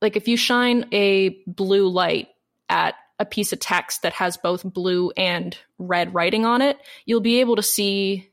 [0.00, 2.28] like if you shine a blue light
[2.70, 7.20] at a piece of text that has both blue and red writing on it, you'll
[7.20, 8.28] be able to see.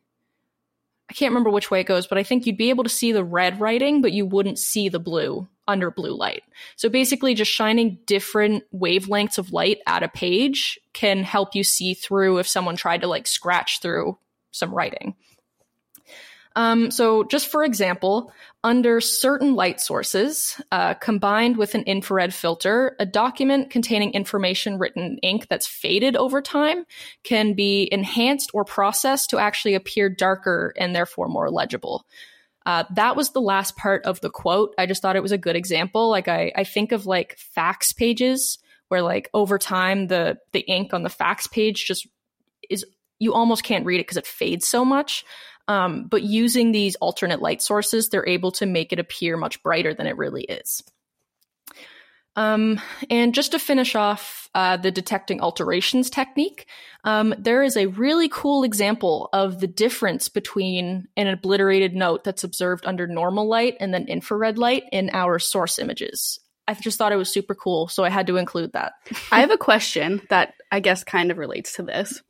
[1.09, 3.11] I can't remember which way it goes, but I think you'd be able to see
[3.11, 6.43] the red writing, but you wouldn't see the blue under blue light.
[6.75, 11.93] So basically, just shining different wavelengths of light at a page can help you see
[11.93, 14.17] through if someone tried to like scratch through
[14.51, 15.15] some writing.
[16.59, 18.33] Um, so, just for example,
[18.65, 25.01] under certain light sources, uh, combined with an infrared filter, a document containing information written
[25.03, 26.83] in ink that's faded over time
[27.23, 32.05] can be enhanced or processed to actually appear darker and therefore more legible.
[32.65, 34.75] Uh, that was the last part of the quote.
[34.77, 36.09] I just thought it was a good example.
[36.09, 40.93] Like I, I think of like fax pages where like over time the the ink
[40.93, 42.05] on the fax page just
[42.69, 42.85] is
[43.17, 45.23] you almost can't read it because it fades so much.
[45.69, 49.93] Um, but using these alternate light sources, they're able to make it appear much brighter
[49.93, 50.83] than it really is.
[52.35, 56.65] Um, and just to finish off uh, the detecting alterations technique,
[57.03, 62.43] um, there is a really cool example of the difference between an obliterated note that's
[62.43, 66.39] observed under normal light and then infrared light in our source images.
[66.67, 68.93] I just thought it was super cool, so I had to include that.
[69.31, 72.23] I have a question that I guess kind of relates to this.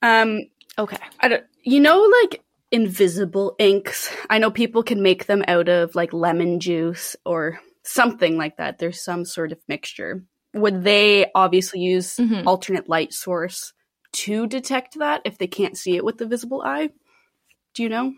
[0.00, 0.40] Um,
[0.76, 0.98] okay.
[1.20, 4.10] I don't, you know, like invisible inks.
[4.30, 8.78] I know people can make them out of like lemon juice or something like that.
[8.78, 10.24] There's some sort of mixture.
[10.54, 12.46] Would they obviously use Mhm.
[12.46, 13.72] alternate light source
[14.12, 16.90] to detect that if they can't see it with the visible eye?
[17.74, 18.14] Do you know?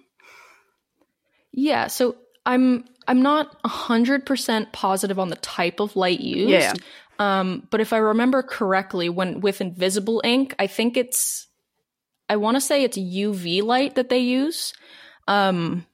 [1.53, 6.51] Yeah, so I'm I'm not hundred percent positive on the type of light used.
[6.51, 6.75] Yeah.
[7.19, 11.47] Um, but if I remember correctly, when with invisible ink, I think it's
[12.29, 14.73] I want to say it's UV light that they use.
[15.29, 15.87] Um,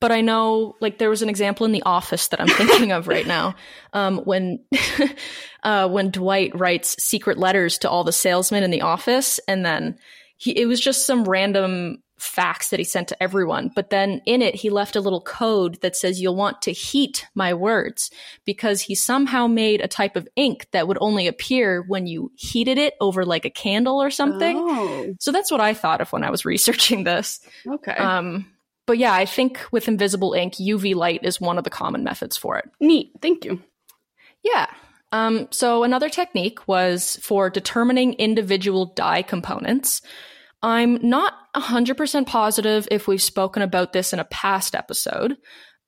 [0.00, 3.06] but I know like there was an example in The Office that I'm thinking of
[3.06, 3.54] right now
[3.92, 4.64] um, when
[5.62, 9.98] uh, when Dwight writes secret letters to all the salesmen in the office, and then
[10.42, 13.70] he it was just some random facts that he sent to everyone.
[13.74, 17.26] But then in it, he left a little code that says you'll want to heat
[17.34, 18.10] my words
[18.44, 22.78] because he somehow made a type of ink that would only appear when you heated
[22.78, 24.56] it over like a candle or something.
[24.56, 27.40] Oh, So that's what I thought of when I was researching this.
[27.66, 27.92] okay.
[27.92, 28.46] Um,
[28.86, 32.36] but yeah, I think with invisible ink, UV light is one of the common methods
[32.36, 32.68] for it.
[32.80, 33.12] Neat.
[33.20, 33.60] Thank you.
[34.42, 34.66] Yeah.
[35.12, 40.02] Um, so another technique was for determining individual dye components.
[40.62, 45.36] I'm not 100% positive if we've spoken about this in a past episode,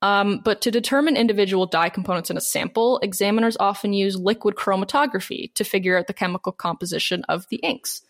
[0.03, 5.55] um, but to determine individual dye components in a sample, examiners often use liquid chromatography
[5.55, 8.03] to figure out the chemical composition of the inks.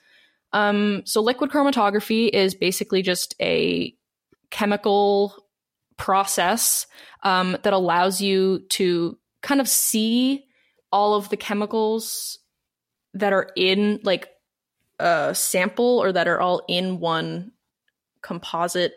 [0.53, 3.95] Um, so, liquid chromatography is basically just a
[4.51, 5.35] chemical
[5.97, 6.87] process
[7.23, 10.45] um, that allows you to kind of see
[10.91, 12.39] all of the chemicals
[13.15, 14.29] that are in like
[14.99, 17.53] a sample or that are all in one
[18.23, 18.95] composite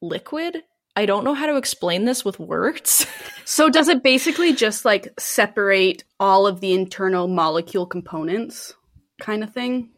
[0.00, 0.62] liquid.
[0.94, 3.06] I don't know how to explain this with words.
[3.48, 8.74] So does it basically just like separate all of the internal molecule components
[9.20, 9.90] kind of thing?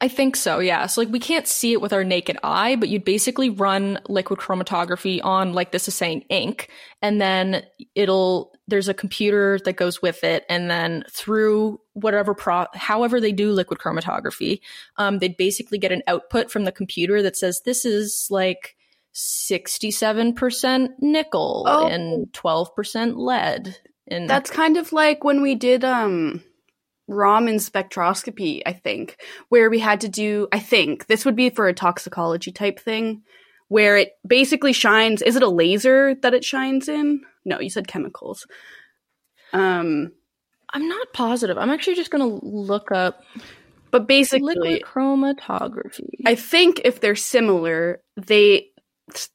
[0.00, 0.86] I think so, yeah.
[0.86, 4.38] So like we can't see it with our naked eye, but you'd basically run liquid
[4.40, 6.68] chromatography on like this is saying ink,
[7.02, 7.64] and then
[7.94, 13.32] it'll there's a computer that goes with it, and then through whatever pro however they
[13.32, 14.60] do liquid chromatography,
[14.96, 18.76] um, they'd basically get an output from the computer that says this is like
[19.14, 21.86] 67% nickel Oh.
[21.86, 23.76] and 12% lead.
[24.08, 26.42] And That's kind of like when we did um
[27.08, 31.68] Raman spectroscopy, I think, where we had to do I think this would be for
[31.68, 33.22] a toxicology type thing
[33.68, 37.22] where it basically shines is it a laser that it shines in?
[37.44, 38.46] No, you said chemicals.
[39.52, 40.12] Um
[40.70, 41.56] I'm not positive.
[41.56, 43.22] I'm actually just going to look up
[43.94, 46.08] but basically liquid chromatography.
[46.26, 48.70] I think if they're similar, they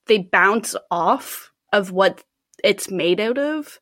[0.07, 2.25] they bounce off of what
[2.61, 3.79] it's made out of,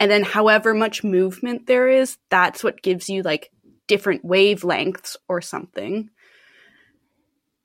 [0.00, 3.50] and then however much movement there is, that's what gives you like
[3.86, 6.10] different wavelengths or something.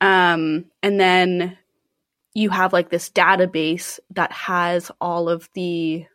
[0.02, 1.58] Um, and then
[2.34, 6.06] you have like this database that has all of the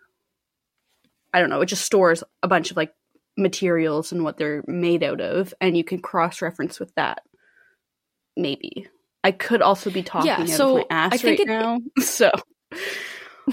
[1.32, 2.94] I don't know, it just stores a bunch of like
[3.36, 7.22] materials and what they're made out of, and you can cross reference with that.
[8.36, 8.88] Maybe.
[9.22, 11.48] I could also be talking Yeah, out so of my ass I think right it-
[11.48, 11.78] now.
[12.02, 12.30] So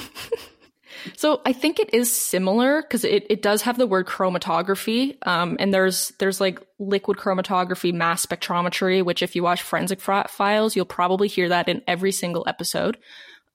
[1.15, 5.57] So I think it is similar because it, it does have the word chromatography, um,
[5.59, 10.75] and there's there's like liquid chromatography, mass spectrometry, which if you watch forensic Fi- files,
[10.75, 12.97] you'll probably hear that in every single episode.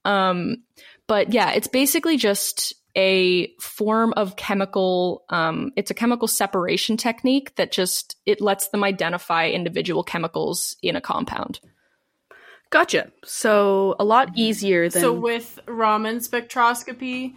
[0.05, 0.63] Um,
[1.07, 5.25] but yeah, it's basically just a form of chemical.
[5.29, 10.97] Um, it's a chemical separation technique that just it lets them identify individual chemicals in
[10.97, 11.61] a compound.
[12.71, 13.13] Gotcha.
[13.25, 17.35] So a lot easier than So with Raman spectroscopy,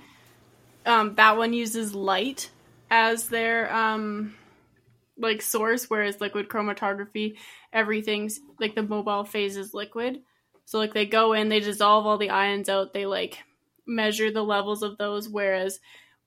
[0.85, 2.49] um, that one uses light
[2.89, 4.35] as their um,
[5.17, 7.37] like source, whereas liquid chromatography,
[7.71, 10.21] everything's like the mobile phase is liquid.
[10.65, 13.39] So like they go in, they dissolve all the ions out, they like
[13.85, 15.79] measure the levels of those whereas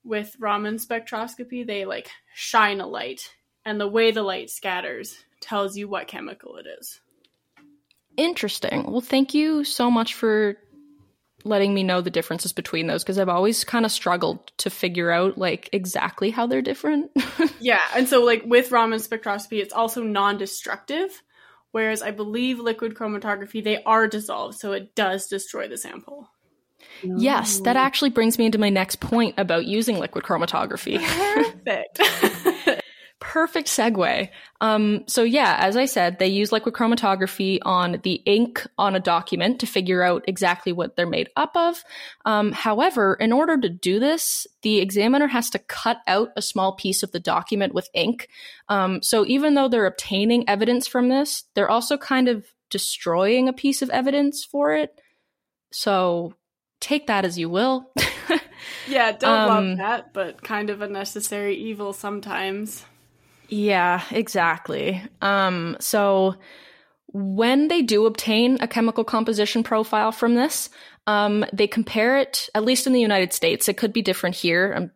[0.04, 3.34] with Raman spectroscopy, they like shine a light
[3.64, 7.00] and the way the light scatters tells you what chemical it is.
[8.16, 8.90] Interesting.
[8.90, 10.56] Well, thank you so much for
[11.44, 15.10] letting me know the differences between those because I've always kind of struggled to figure
[15.10, 17.10] out like exactly how they're different.
[17.60, 21.22] yeah, and so like with Raman spectroscopy, it's also non-destructive,
[21.70, 26.28] whereas I believe liquid chromatography they are dissolved, so it does destroy the sample.
[27.02, 27.80] Yes, that oh.
[27.80, 30.98] actually brings me into my next point about using liquid chromatography.
[31.34, 32.00] Perfect.
[33.26, 34.28] Perfect segue.
[34.60, 39.00] Um, so, yeah, as I said, they use liquid chromatography on the ink on a
[39.00, 41.82] document to figure out exactly what they're made up of.
[42.24, 46.76] Um, however, in order to do this, the examiner has to cut out a small
[46.76, 48.28] piece of the document with ink.
[48.68, 53.52] Um, so, even though they're obtaining evidence from this, they're also kind of destroying a
[53.52, 55.00] piece of evidence for it.
[55.72, 56.34] So,
[56.80, 57.90] take that as you will.
[58.88, 62.84] yeah, don't um, love that, but kind of a necessary evil sometimes.
[63.48, 65.02] Yeah, exactly.
[65.22, 66.36] Um, so
[67.12, 70.68] when they do obtain a chemical composition profile from this,
[71.06, 73.68] um, they compare it, at least in the United States.
[73.68, 74.74] It could be different here.
[74.76, 74.90] Um,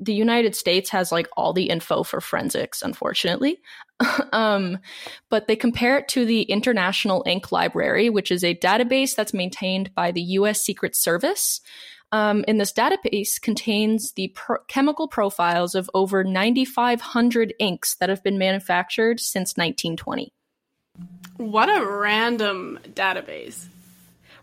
[0.00, 3.60] the United States has like all the info for forensics, unfortunately.
[4.32, 4.78] um,
[5.28, 9.94] but they compare it to the International Ink Library, which is a database that's maintained
[9.94, 10.62] by the U.S.
[10.62, 11.60] Secret Service.
[12.10, 18.24] Um, and this database contains the pro- chemical profiles of over 9,500 inks that have
[18.24, 20.32] been manufactured since 1920.
[21.36, 23.66] What a random database.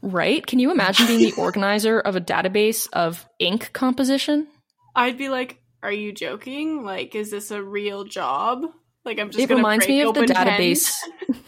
[0.01, 0.45] Right?
[0.45, 4.47] Can you imagine being the organizer of a database of ink composition?
[4.95, 6.83] I'd be like, are you joking?
[6.83, 8.65] Like, is this a real job?
[9.03, 9.39] Like, I'm just.
[9.39, 10.93] It reminds me of the database.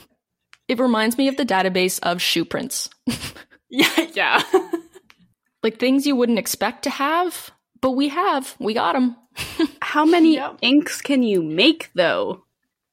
[0.68, 2.90] it reminds me of the database of shoe prints.
[3.70, 4.44] yeah, yeah.
[5.64, 7.52] Like things you wouldn't expect to have,
[7.82, 8.56] but we have.
[8.60, 9.16] We got them.
[9.82, 10.58] How many yep.
[10.62, 12.44] inks can you make though?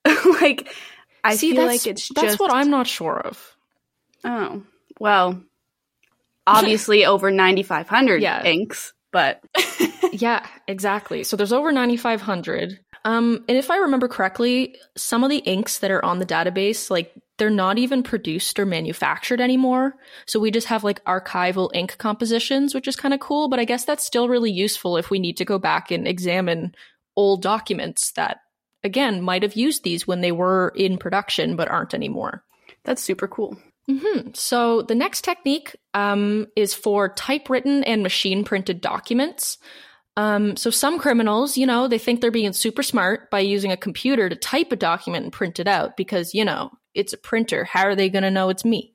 [0.40, 0.68] like,
[1.22, 2.40] I See, feel like it's that's just...
[2.40, 3.56] what I'm not sure of.
[4.24, 4.62] Oh
[5.00, 5.42] well,
[6.46, 8.44] obviously over 9,500 yeah.
[8.44, 9.42] inks, but
[10.12, 11.24] yeah, exactly.
[11.24, 12.78] So there's over 9,500.
[13.04, 16.90] Um, and if I remember correctly, some of the inks that are on the database,
[16.90, 19.95] like they're not even produced or manufactured anymore.
[20.26, 23.49] So we just have like archival ink compositions, which is kind of cool.
[23.49, 26.74] But I guess that's still really useful if we need to go back and examine
[27.16, 28.39] old documents that,
[28.82, 32.45] again, might have used these when they were in production but aren't anymore.
[32.85, 33.59] That's super cool.
[33.91, 34.30] Mm-hmm.
[34.35, 39.59] So the next technique um, is for typewritten and machine printed documents.
[40.16, 43.76] Um, so some criminals, you know, they think they're being super smart by using a
[43.76, 47.64] computer to type a document and print it out because, you know, it's a printer.
[47.64, 48.95] How are they going to know it's me?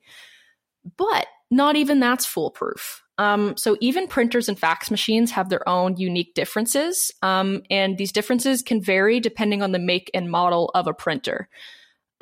[0.96, 3.02] But not even that's foolproof.
[3.18, 8.12] Um, so even printers and fax machines have their own unique differences, um, and these
[8.12, 11.48] differences can vary depending on the make and model of a printer.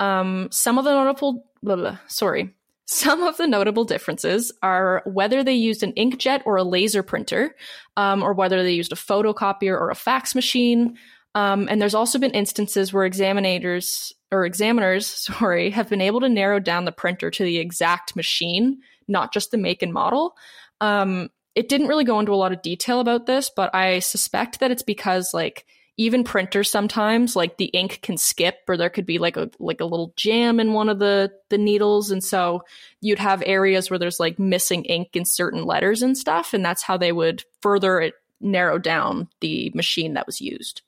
[0.01, 2.53] Um, some of the notable, blah, blah, sorry,
[2.85, 7.55] some of the notable differences are whether they used an inkjet or a laser printer,
[7.95, 10.97] um, or whether they used a photocopier or a fax machine.
[11.39, 16.29] Um, and there's also been instances where examinators or examiners, sorry, have been able to
[16.29, 20.35] narrow down the printer to the exact machine, not just the make and model.
[20.81, 24.59] Um, it didn't really go into a lot of detail about this, but I suspect
[24.59, 25.65] that it's because like
[25.97, 29.81] even printers sometimes like the ink can skip or there could be like a like
[29.81, 32.11] a little jam in one of the the needles.
[32.11, 32.63] And so
[33.01, 36.53] you'd have areas where there's like missing ink in certain letters and stuff.
[36.53, 40.81] And that's how they would further narrow down the machine that was used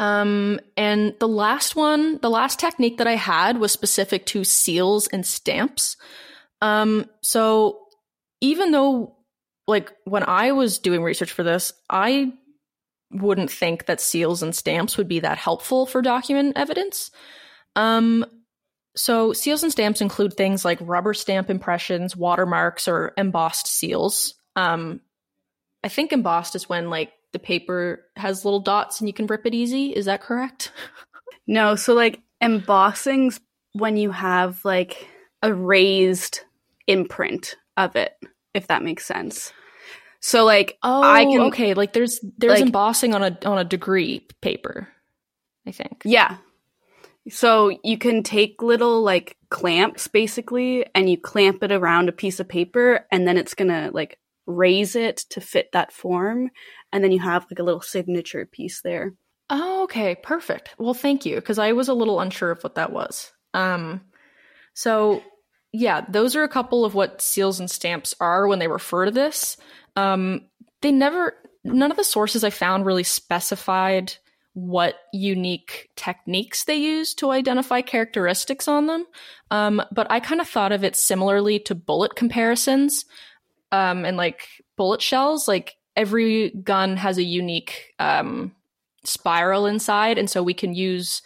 [0.00, 5.06] um and the last one the last technique that i had was specific to seals
[5.08, 5.96] and stamps
[6.60, 7.80] um so
[8.40, 9.16] even though
[9.66, 12.32] like when i was doing research for this i
[13.14, 17.10] wouldn't think that seals and stamps would be that helpful for document evidence.
[17.76, 18.26] Um,
[18.96, 24.34] so, seals and stamps include things like rubber stamp impressions, watermarks, or embossed seals.
[24.56, 25.00] Um,
[25.82, 29.44] I think embossed is when like the paper has little dots and you can rip
[29.44, 29.90] it easy.
[29.90, 30.72] Is that correct?
[31.46, 33.38] no, so like embossing's
[33.72, 35.06] when you have like
[35.42, 36.40] a raised
[36.86, 38.14] imprint of it,
[38.54, 39.52] if that makes sense.
[40.20, 43.64] So like oh, I can okay, like there's there's like, embossing on a on a
[43.64, 44.88] degree paper,
[45.66, 46.02] I think.
[46.06, 46.38] Yeah.
[47.28, 52.38] So you can take little like clamps basically and you clamp it around a piece
[52.38, 56.50] of paper and then it's going to like raise it to fit that form
[56.92, 59.14] and then you have like a little signature piece there.
[59.50, 60.74] Oh, okay, perfect.
[60.78, 63.32] Well, thank you because I was a little unsure of what that was.
[63.52, 64.02] Um
[64.74, 65.22] so
[65.76, 69.10] yeah, those are a couple of what seals and stamps are when they refer to
[69.10, 69.56] this.
[69.96, 70.42] Um,
[70.82, 71.34] they never,
[71.64, 74.14] none of the sources I found really specified
[74.52, 79.04] what unique techniques they use to identify characteristics on them.
[79.50, 83.04] Um, but I kind of thought of it similarly to bullet comparisons
[83.74, 85.48] um, and like bullet shells.
[85.48, 88.54] Like every gun has a unique um,
[89.02, 90.16] spiral inside.
[90.16, 91.22] And so we can use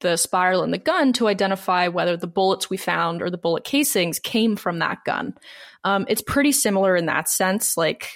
[0.00, 3.64] the spiral in the gun to identify whether the bullets we found or the bullet
[3.64, 5.34] casings came from that gun.
[5.82, 7.76] Um, it's pretty similar in that sense.
[7.76, 8.08] Like,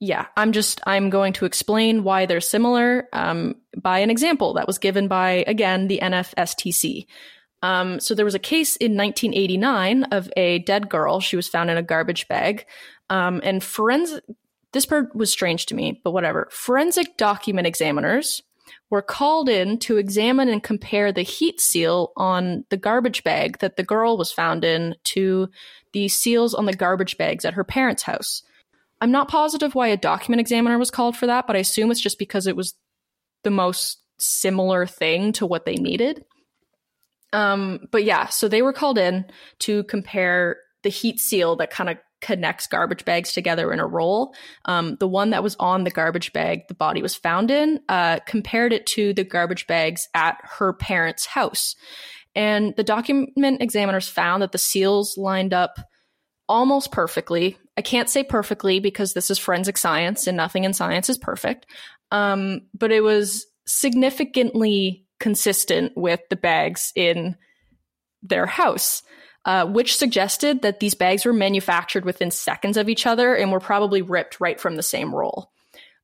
[0.00, 4.66] yeah, I'm just I'm going to explain why they're similar um, by an example that
[4.66, 7.06] was given by again the NFSTC.
[7.64, 11.20] Um, so there was a case in 1989 of a dead girl.
[11.20, 12.66] She was found in a garbage bag,
[13.10, 14.24] um, and forensic.
[14.72, 16.48] This part was strange to me, but whatever.
[16.50, 18.42] Forensic document examiners
[18.90, 23.76] were called in to examine and compare the heat seal on the garbage bag that
[23.76, 25.48] the girl was found in to
[25.92, 28.42] the seals on the garbage bags at her parents' house.
[29.00, 32.00] I'm not positive why a document examiner was called for that, but I assume it's
[32.00, 32.74] just because it was
[33.42, 36.24] the most similar thing to what they needed.
[37.32, 39.26] Um, but yeah, so they were called in
[39.60, 44.34] to compare the heat seal that kind of connects garbage bags together in a roll.
[44.64, 48.20] Um, the one that was on the garbage bag the body was found in uh,
[48.26, 51.76] compared it to the garbage bags at her parents' house.
[52.34, 55.78] And the document examiners found that the seals lined up
[56.48, 57.58] almost perfectly.
[57.76, 61.66] I can't say perfectly because this is forensic science and nothing in science is perfect.
[62.10, 67.36] Um, but it was significantly consistent with the bags in
[68.22, 69.02] their house
[69.44, 73.60] uh, which suggested that these bags were manufactured within seconds of each other and were
[73.60, 75.50] probably ripped right from the same roll.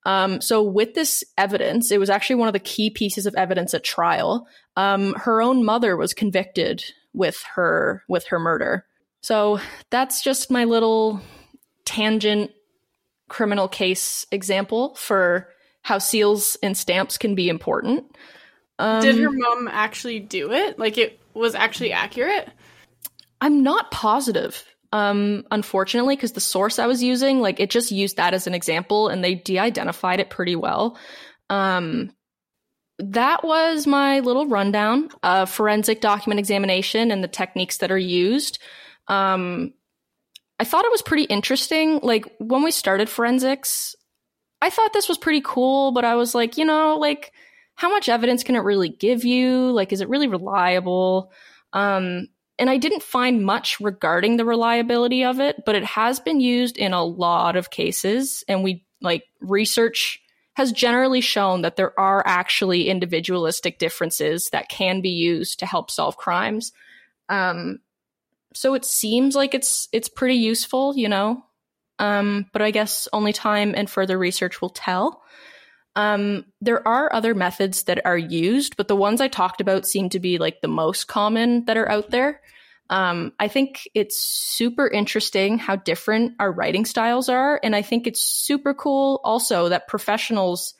[0.06, 3.74] Um, so, with this evidence, it was actually one of the key pieces of evidence
[3.74, 4.48] at trial.
[4.76, 8.86] Um, her own mother was convicted with her with her murder.
[9.22, 9.60] So
[9.90, 11.20] that's just my little
[11.84, 12.52] tangent
[13.28, 15.48] criminal case example for
[15.82, 18.04] how seals and stamps can be important.
[18.78, 20.78] Um, Did her mom actually do it?
[20.78, 22.48] Like it was actually accurate?
[23.40, 24.64] I'm not positive.
[24.92, 28.54] Um, unfortunately, because the source I was using, like it just used that as an
[28.54, 30.98] example and they de-identified it pretty well.
[31.48, 32.12] Um,
[32.98, 38.58] that was my little rundown of forensic document examination and the techniques that are used.
[39.08, 39.72] Um,
[40.58, 42.00] I thought it was pretty interesting.
[42.02, 43.94] Like when we started forensics,
[44.60, 47.32] I thought this was pretty cool, but I was like, you know, like
[47.76, 49.70] how much evidence can it really give you?
[49.70, 51.32] Like, is it really reliable?
[51.72, 52.28] Um,
[52.60, 56.76] and I didn't find much regarding the reliability of it, but it has been used
[56.76, 58.44] in a lot of cases.
[58.46, 60.20] And we like research
[60.54, 65.90] has generally shown that there are actually individualistic differences that can be used to help
[65.90, 66.72] solve crimes.
[67.30, 67.78] Um,
[68.52, 71.42] so it seems like it's it's pretty useful, you know.
[71.98, 75.22] Um, but I guess only time and further research will tell.
[75.96, 80.08] Um, there are other methods that are used, but the ones I talked about seem
[80.10, 82.40] to be like the most common that are out there.
[82.90, 87.60] Um, I think it's super interesting how different our writing styles are.
[87.62, 90.74] And I think it's super cool also that professionals,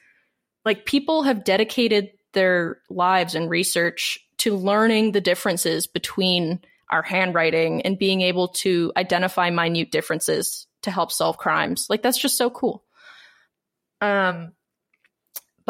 [0.65, 7.83] like people, have dedicated their lives and research to learning the differences between our handwriting
[7.83, 11.87] and being able to identify minute differences to help solve crimes.
[11.89, 12.83] Like that's just so cool.
[14.01, 14.53] Um,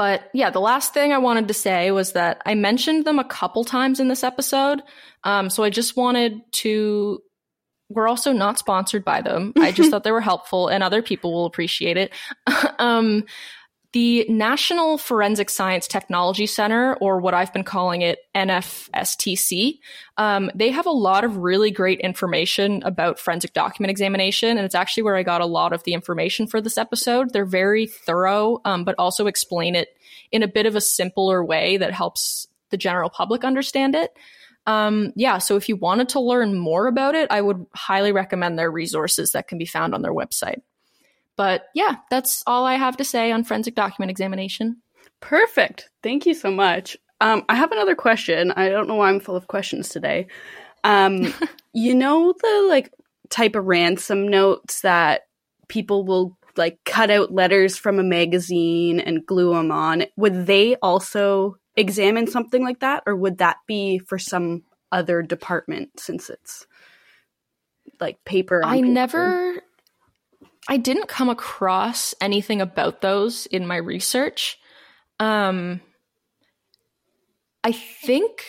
[0.01, 3.25] but yeah, the last thing I wanted to say was that I mentioned them a
[3.25, 4.81] couple times in this episode.
[5.25, 7.21] Um, so I just wanted to.
[7.91, 9.53] We're also not sponsored by them.
[9.59, 12.15] I just thought they were helpful and other people will appreciate it.
[12.79, 13.27] um,
[13.93, 19.79] the National Forensic Science Technology Center, or what I've been calling it NFSTC,
[20.17, 24.51] um, they have a lot of really great information about forensic document examination.
[24.51, 27.33] And it's actually where I got a lot of the information for this episode.
[27.33, 29.89] They're very thorough, um, but also explain it
[30.31, 34.13] in a bit of a simpler way that helps the general public understand it.
[34.67, 38.57] Um, yeah, so if you wanted to learn more about it, I would highly recommend
[38.57, 40.61] their resources that can be found on their website.
[41.37, 44.83] But yeah, that's all I have to say on forensic document examination.
[45.21, 45.89] Perfect.
[46.03, 46.97] Thank you so much.
[47.21, 48.53] Um, I have another question.
[48.53, 50.27] I don't know why I'm full of questions today.
[50.85, 51.33] Um,
[51.73, 52.93] you know the like
[53.29, 55.23] type of ransom notes that
[55.69, 60.05] people will like cut out letters from a magazine and glue them on.
[60.17, 65.99] Would they also examine something like that, or would that be for some other department
[65.99, 66.67] since it's
[68.01, 68.63] like paper?
[68.65, 68.87] I paper?
[68.87, 69.63] never
[70.71, 74.57] I didn't come across anything about those in my research.
[75.19, 75.81] Um,
[77.65, 78.45] I think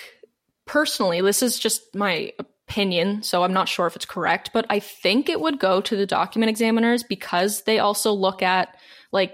[0.68, 4.80] personally, this is just my opinion, so I'm not sure if it's correct, but I
[4.80, 8.78] think it would go to the document examiners because they also look at
[9.12, 9.34] like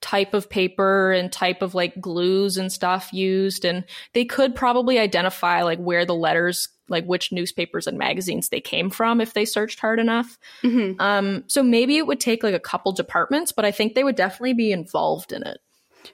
[0.00, 3.82] type of paper and type of like glues and stuff used and
[4.12, 8.90] they could probably identify like where the letters like which newspapers and magazines they came
[8.90, 11.00] from if they searched hard enough Mm-hmm.
[11.00, 14.16] um so maybe it would take like a couple departments but i think they would
[14.16, 15.58] definitely be involved in it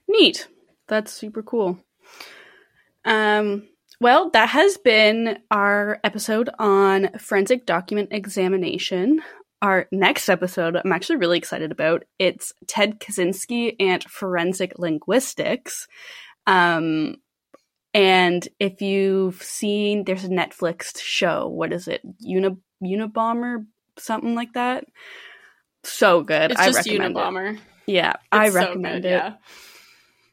[0.09, 0.49] Neat.
[0.89, 1.79] That's super cool.
[3.05, 3.69] Um,
[4.01, 9.23] well, that has been our episode on forensic document examination.
[9.63, 12.05] Our next episode, I'm actually really excited about.
[12.19, 15.87] It's Ted Kaczynski and forensic linguistics.
[16.47, 17.17] Um,
[17.95, 21.49] and if you've seen, there's a Netflix show.
[21.49, 22.03] What is it?
[22.19, 23.65] Uni- Unabomber,
[23.99, 24.85] something like that.
[25.85, 26.51] So good.
[26.51, 27.21] It's I just recommend it.
[27.21, 27.59] Unabomber.
[27.87, 29.13] Yeah, I It's so recommend good, it.
[29.13, 29.35] Yeah.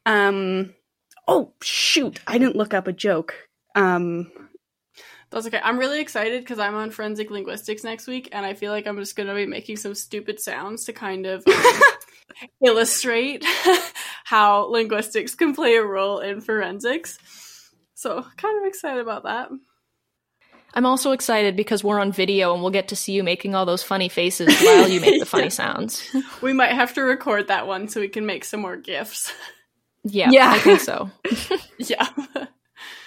[0.06, 0.74] Um.
[1.28, 2.20] Oh shoot!
[2.26, 3.36] I didn't look up a joke.
[3.76, 4.32] Um.
[5.30, 5.62] That's okay.
[5.64, 8.98] I'm really excited because I'm on forensic linguistics next week, and I feel like I'm
[8.98, 11.82] just going to be making some stupid sounds to kind of um,
[12.66, 13.46] illustrate
[14.26, 17.18] how linguistics can play a role in forensics.
[18.02, 19.50] So, kind of excited about that.
[20.74, 23.66] i'm also excited because we're on video and we'll get to see you making all
[23.66, 25.50] those funny faces while you make the funny Yeah.
[25.50, 29.32] sounds We might have to record that one so we can make some more gifs.
[30.04, 30.52] yeah Yeah.
[30.52, 31.10] i think so
[31.78, 32.08] yeah.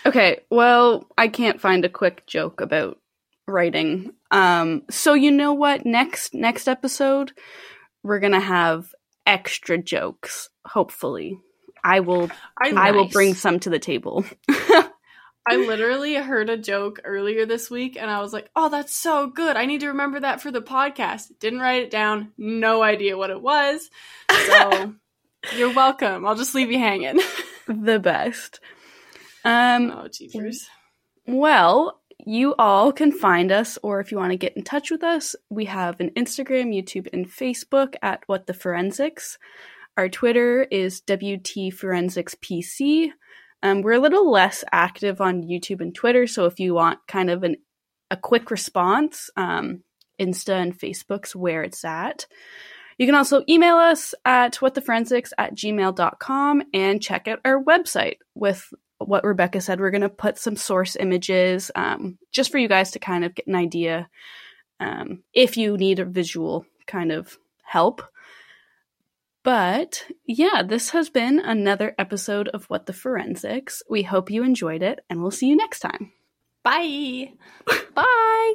[0.06, 0.40] Okay.
[0.50, 2.98] Well, I can't find a quick joke about
[3.48, 4.12] writing.
[4.30, 4.82] Um.
[4.90, 5.86] So you know what?
[5.86, 7.32] Next next episode,
[8.02, 8.94] we're gonna have
[9.26, 10.50] extra jokes.
[10.66, 11.38] Hopefully,
[11.84, 12.30] I will.
[12.58, 14.24] I, I will bring some to the table.
[15.46, 19.26] I literally heard a joke earlier this week and I was like, oh, that's so
[19.26, 19.56] good.
[19.56, 21.38] I need to remember that for the podcast.
[21.38, 22.32] Didn't write it down.
[22.38, 23.90] No idea what it was.
[24.30, 24.94] So
[25.56, 26.24] you're welcome.
[26.26, 27.20] I'll just leave you hanging.
[27.66, 28.60] the best.
[29.46, 29.90] Um.
[29.90, 30.70] oh, jeepers.
[31.26, 35.04] Well, you all can find us, or if you want to get in touch with
[35.04, 39.36] us, we have an Instagram, YouTube, and Facebook at What the Forensics.
[39.96, 43.10] Our Twitter is WT Forensics PC.
[43.62, 47.30] Um, we're a little less active on YouTube and Twitter, so if you want kind
[47.30, 47.56] of an
[48.10, 49.82] a quick response, um,
[50.20, 52.26] Insta and Facebook's where it's at.
[52.98, 58.72] You can also email us at whattheforensics at gmail.com and check out our website with
[58.98, 59.80] what Rebecca said.
[59.80, 63.34] We're going to put some source images um, just for you guys to kind of
[63.34, 64.08] get an idea
[64.78, 68.02] um, if you need a visual kind of help.
[69.44, 73.82] But yeah, this has been another episode of What the Forensics.
[73.88, 76.12] We hope you enjoyed it, and we'll see you next time.
[76.64, 77.34] Bye.
[77.94, 78.54] bye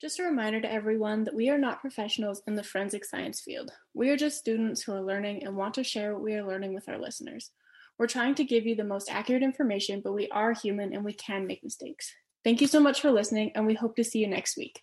[0.00, 3.72] Just a reminder to everyone that we are not professionals in the forensic science field.
[3.92, 6.72] We are just students who are learning and want to share what we are learning
[6.72, 7.50] with our listeners.
[7.98, 11.12] We're trying to give you the most accurate information, but we are human and we
[11.12, 12.10] can make mistakes.
[12.42, 14.80] Thank you so much for listening, and we hope to see you next week.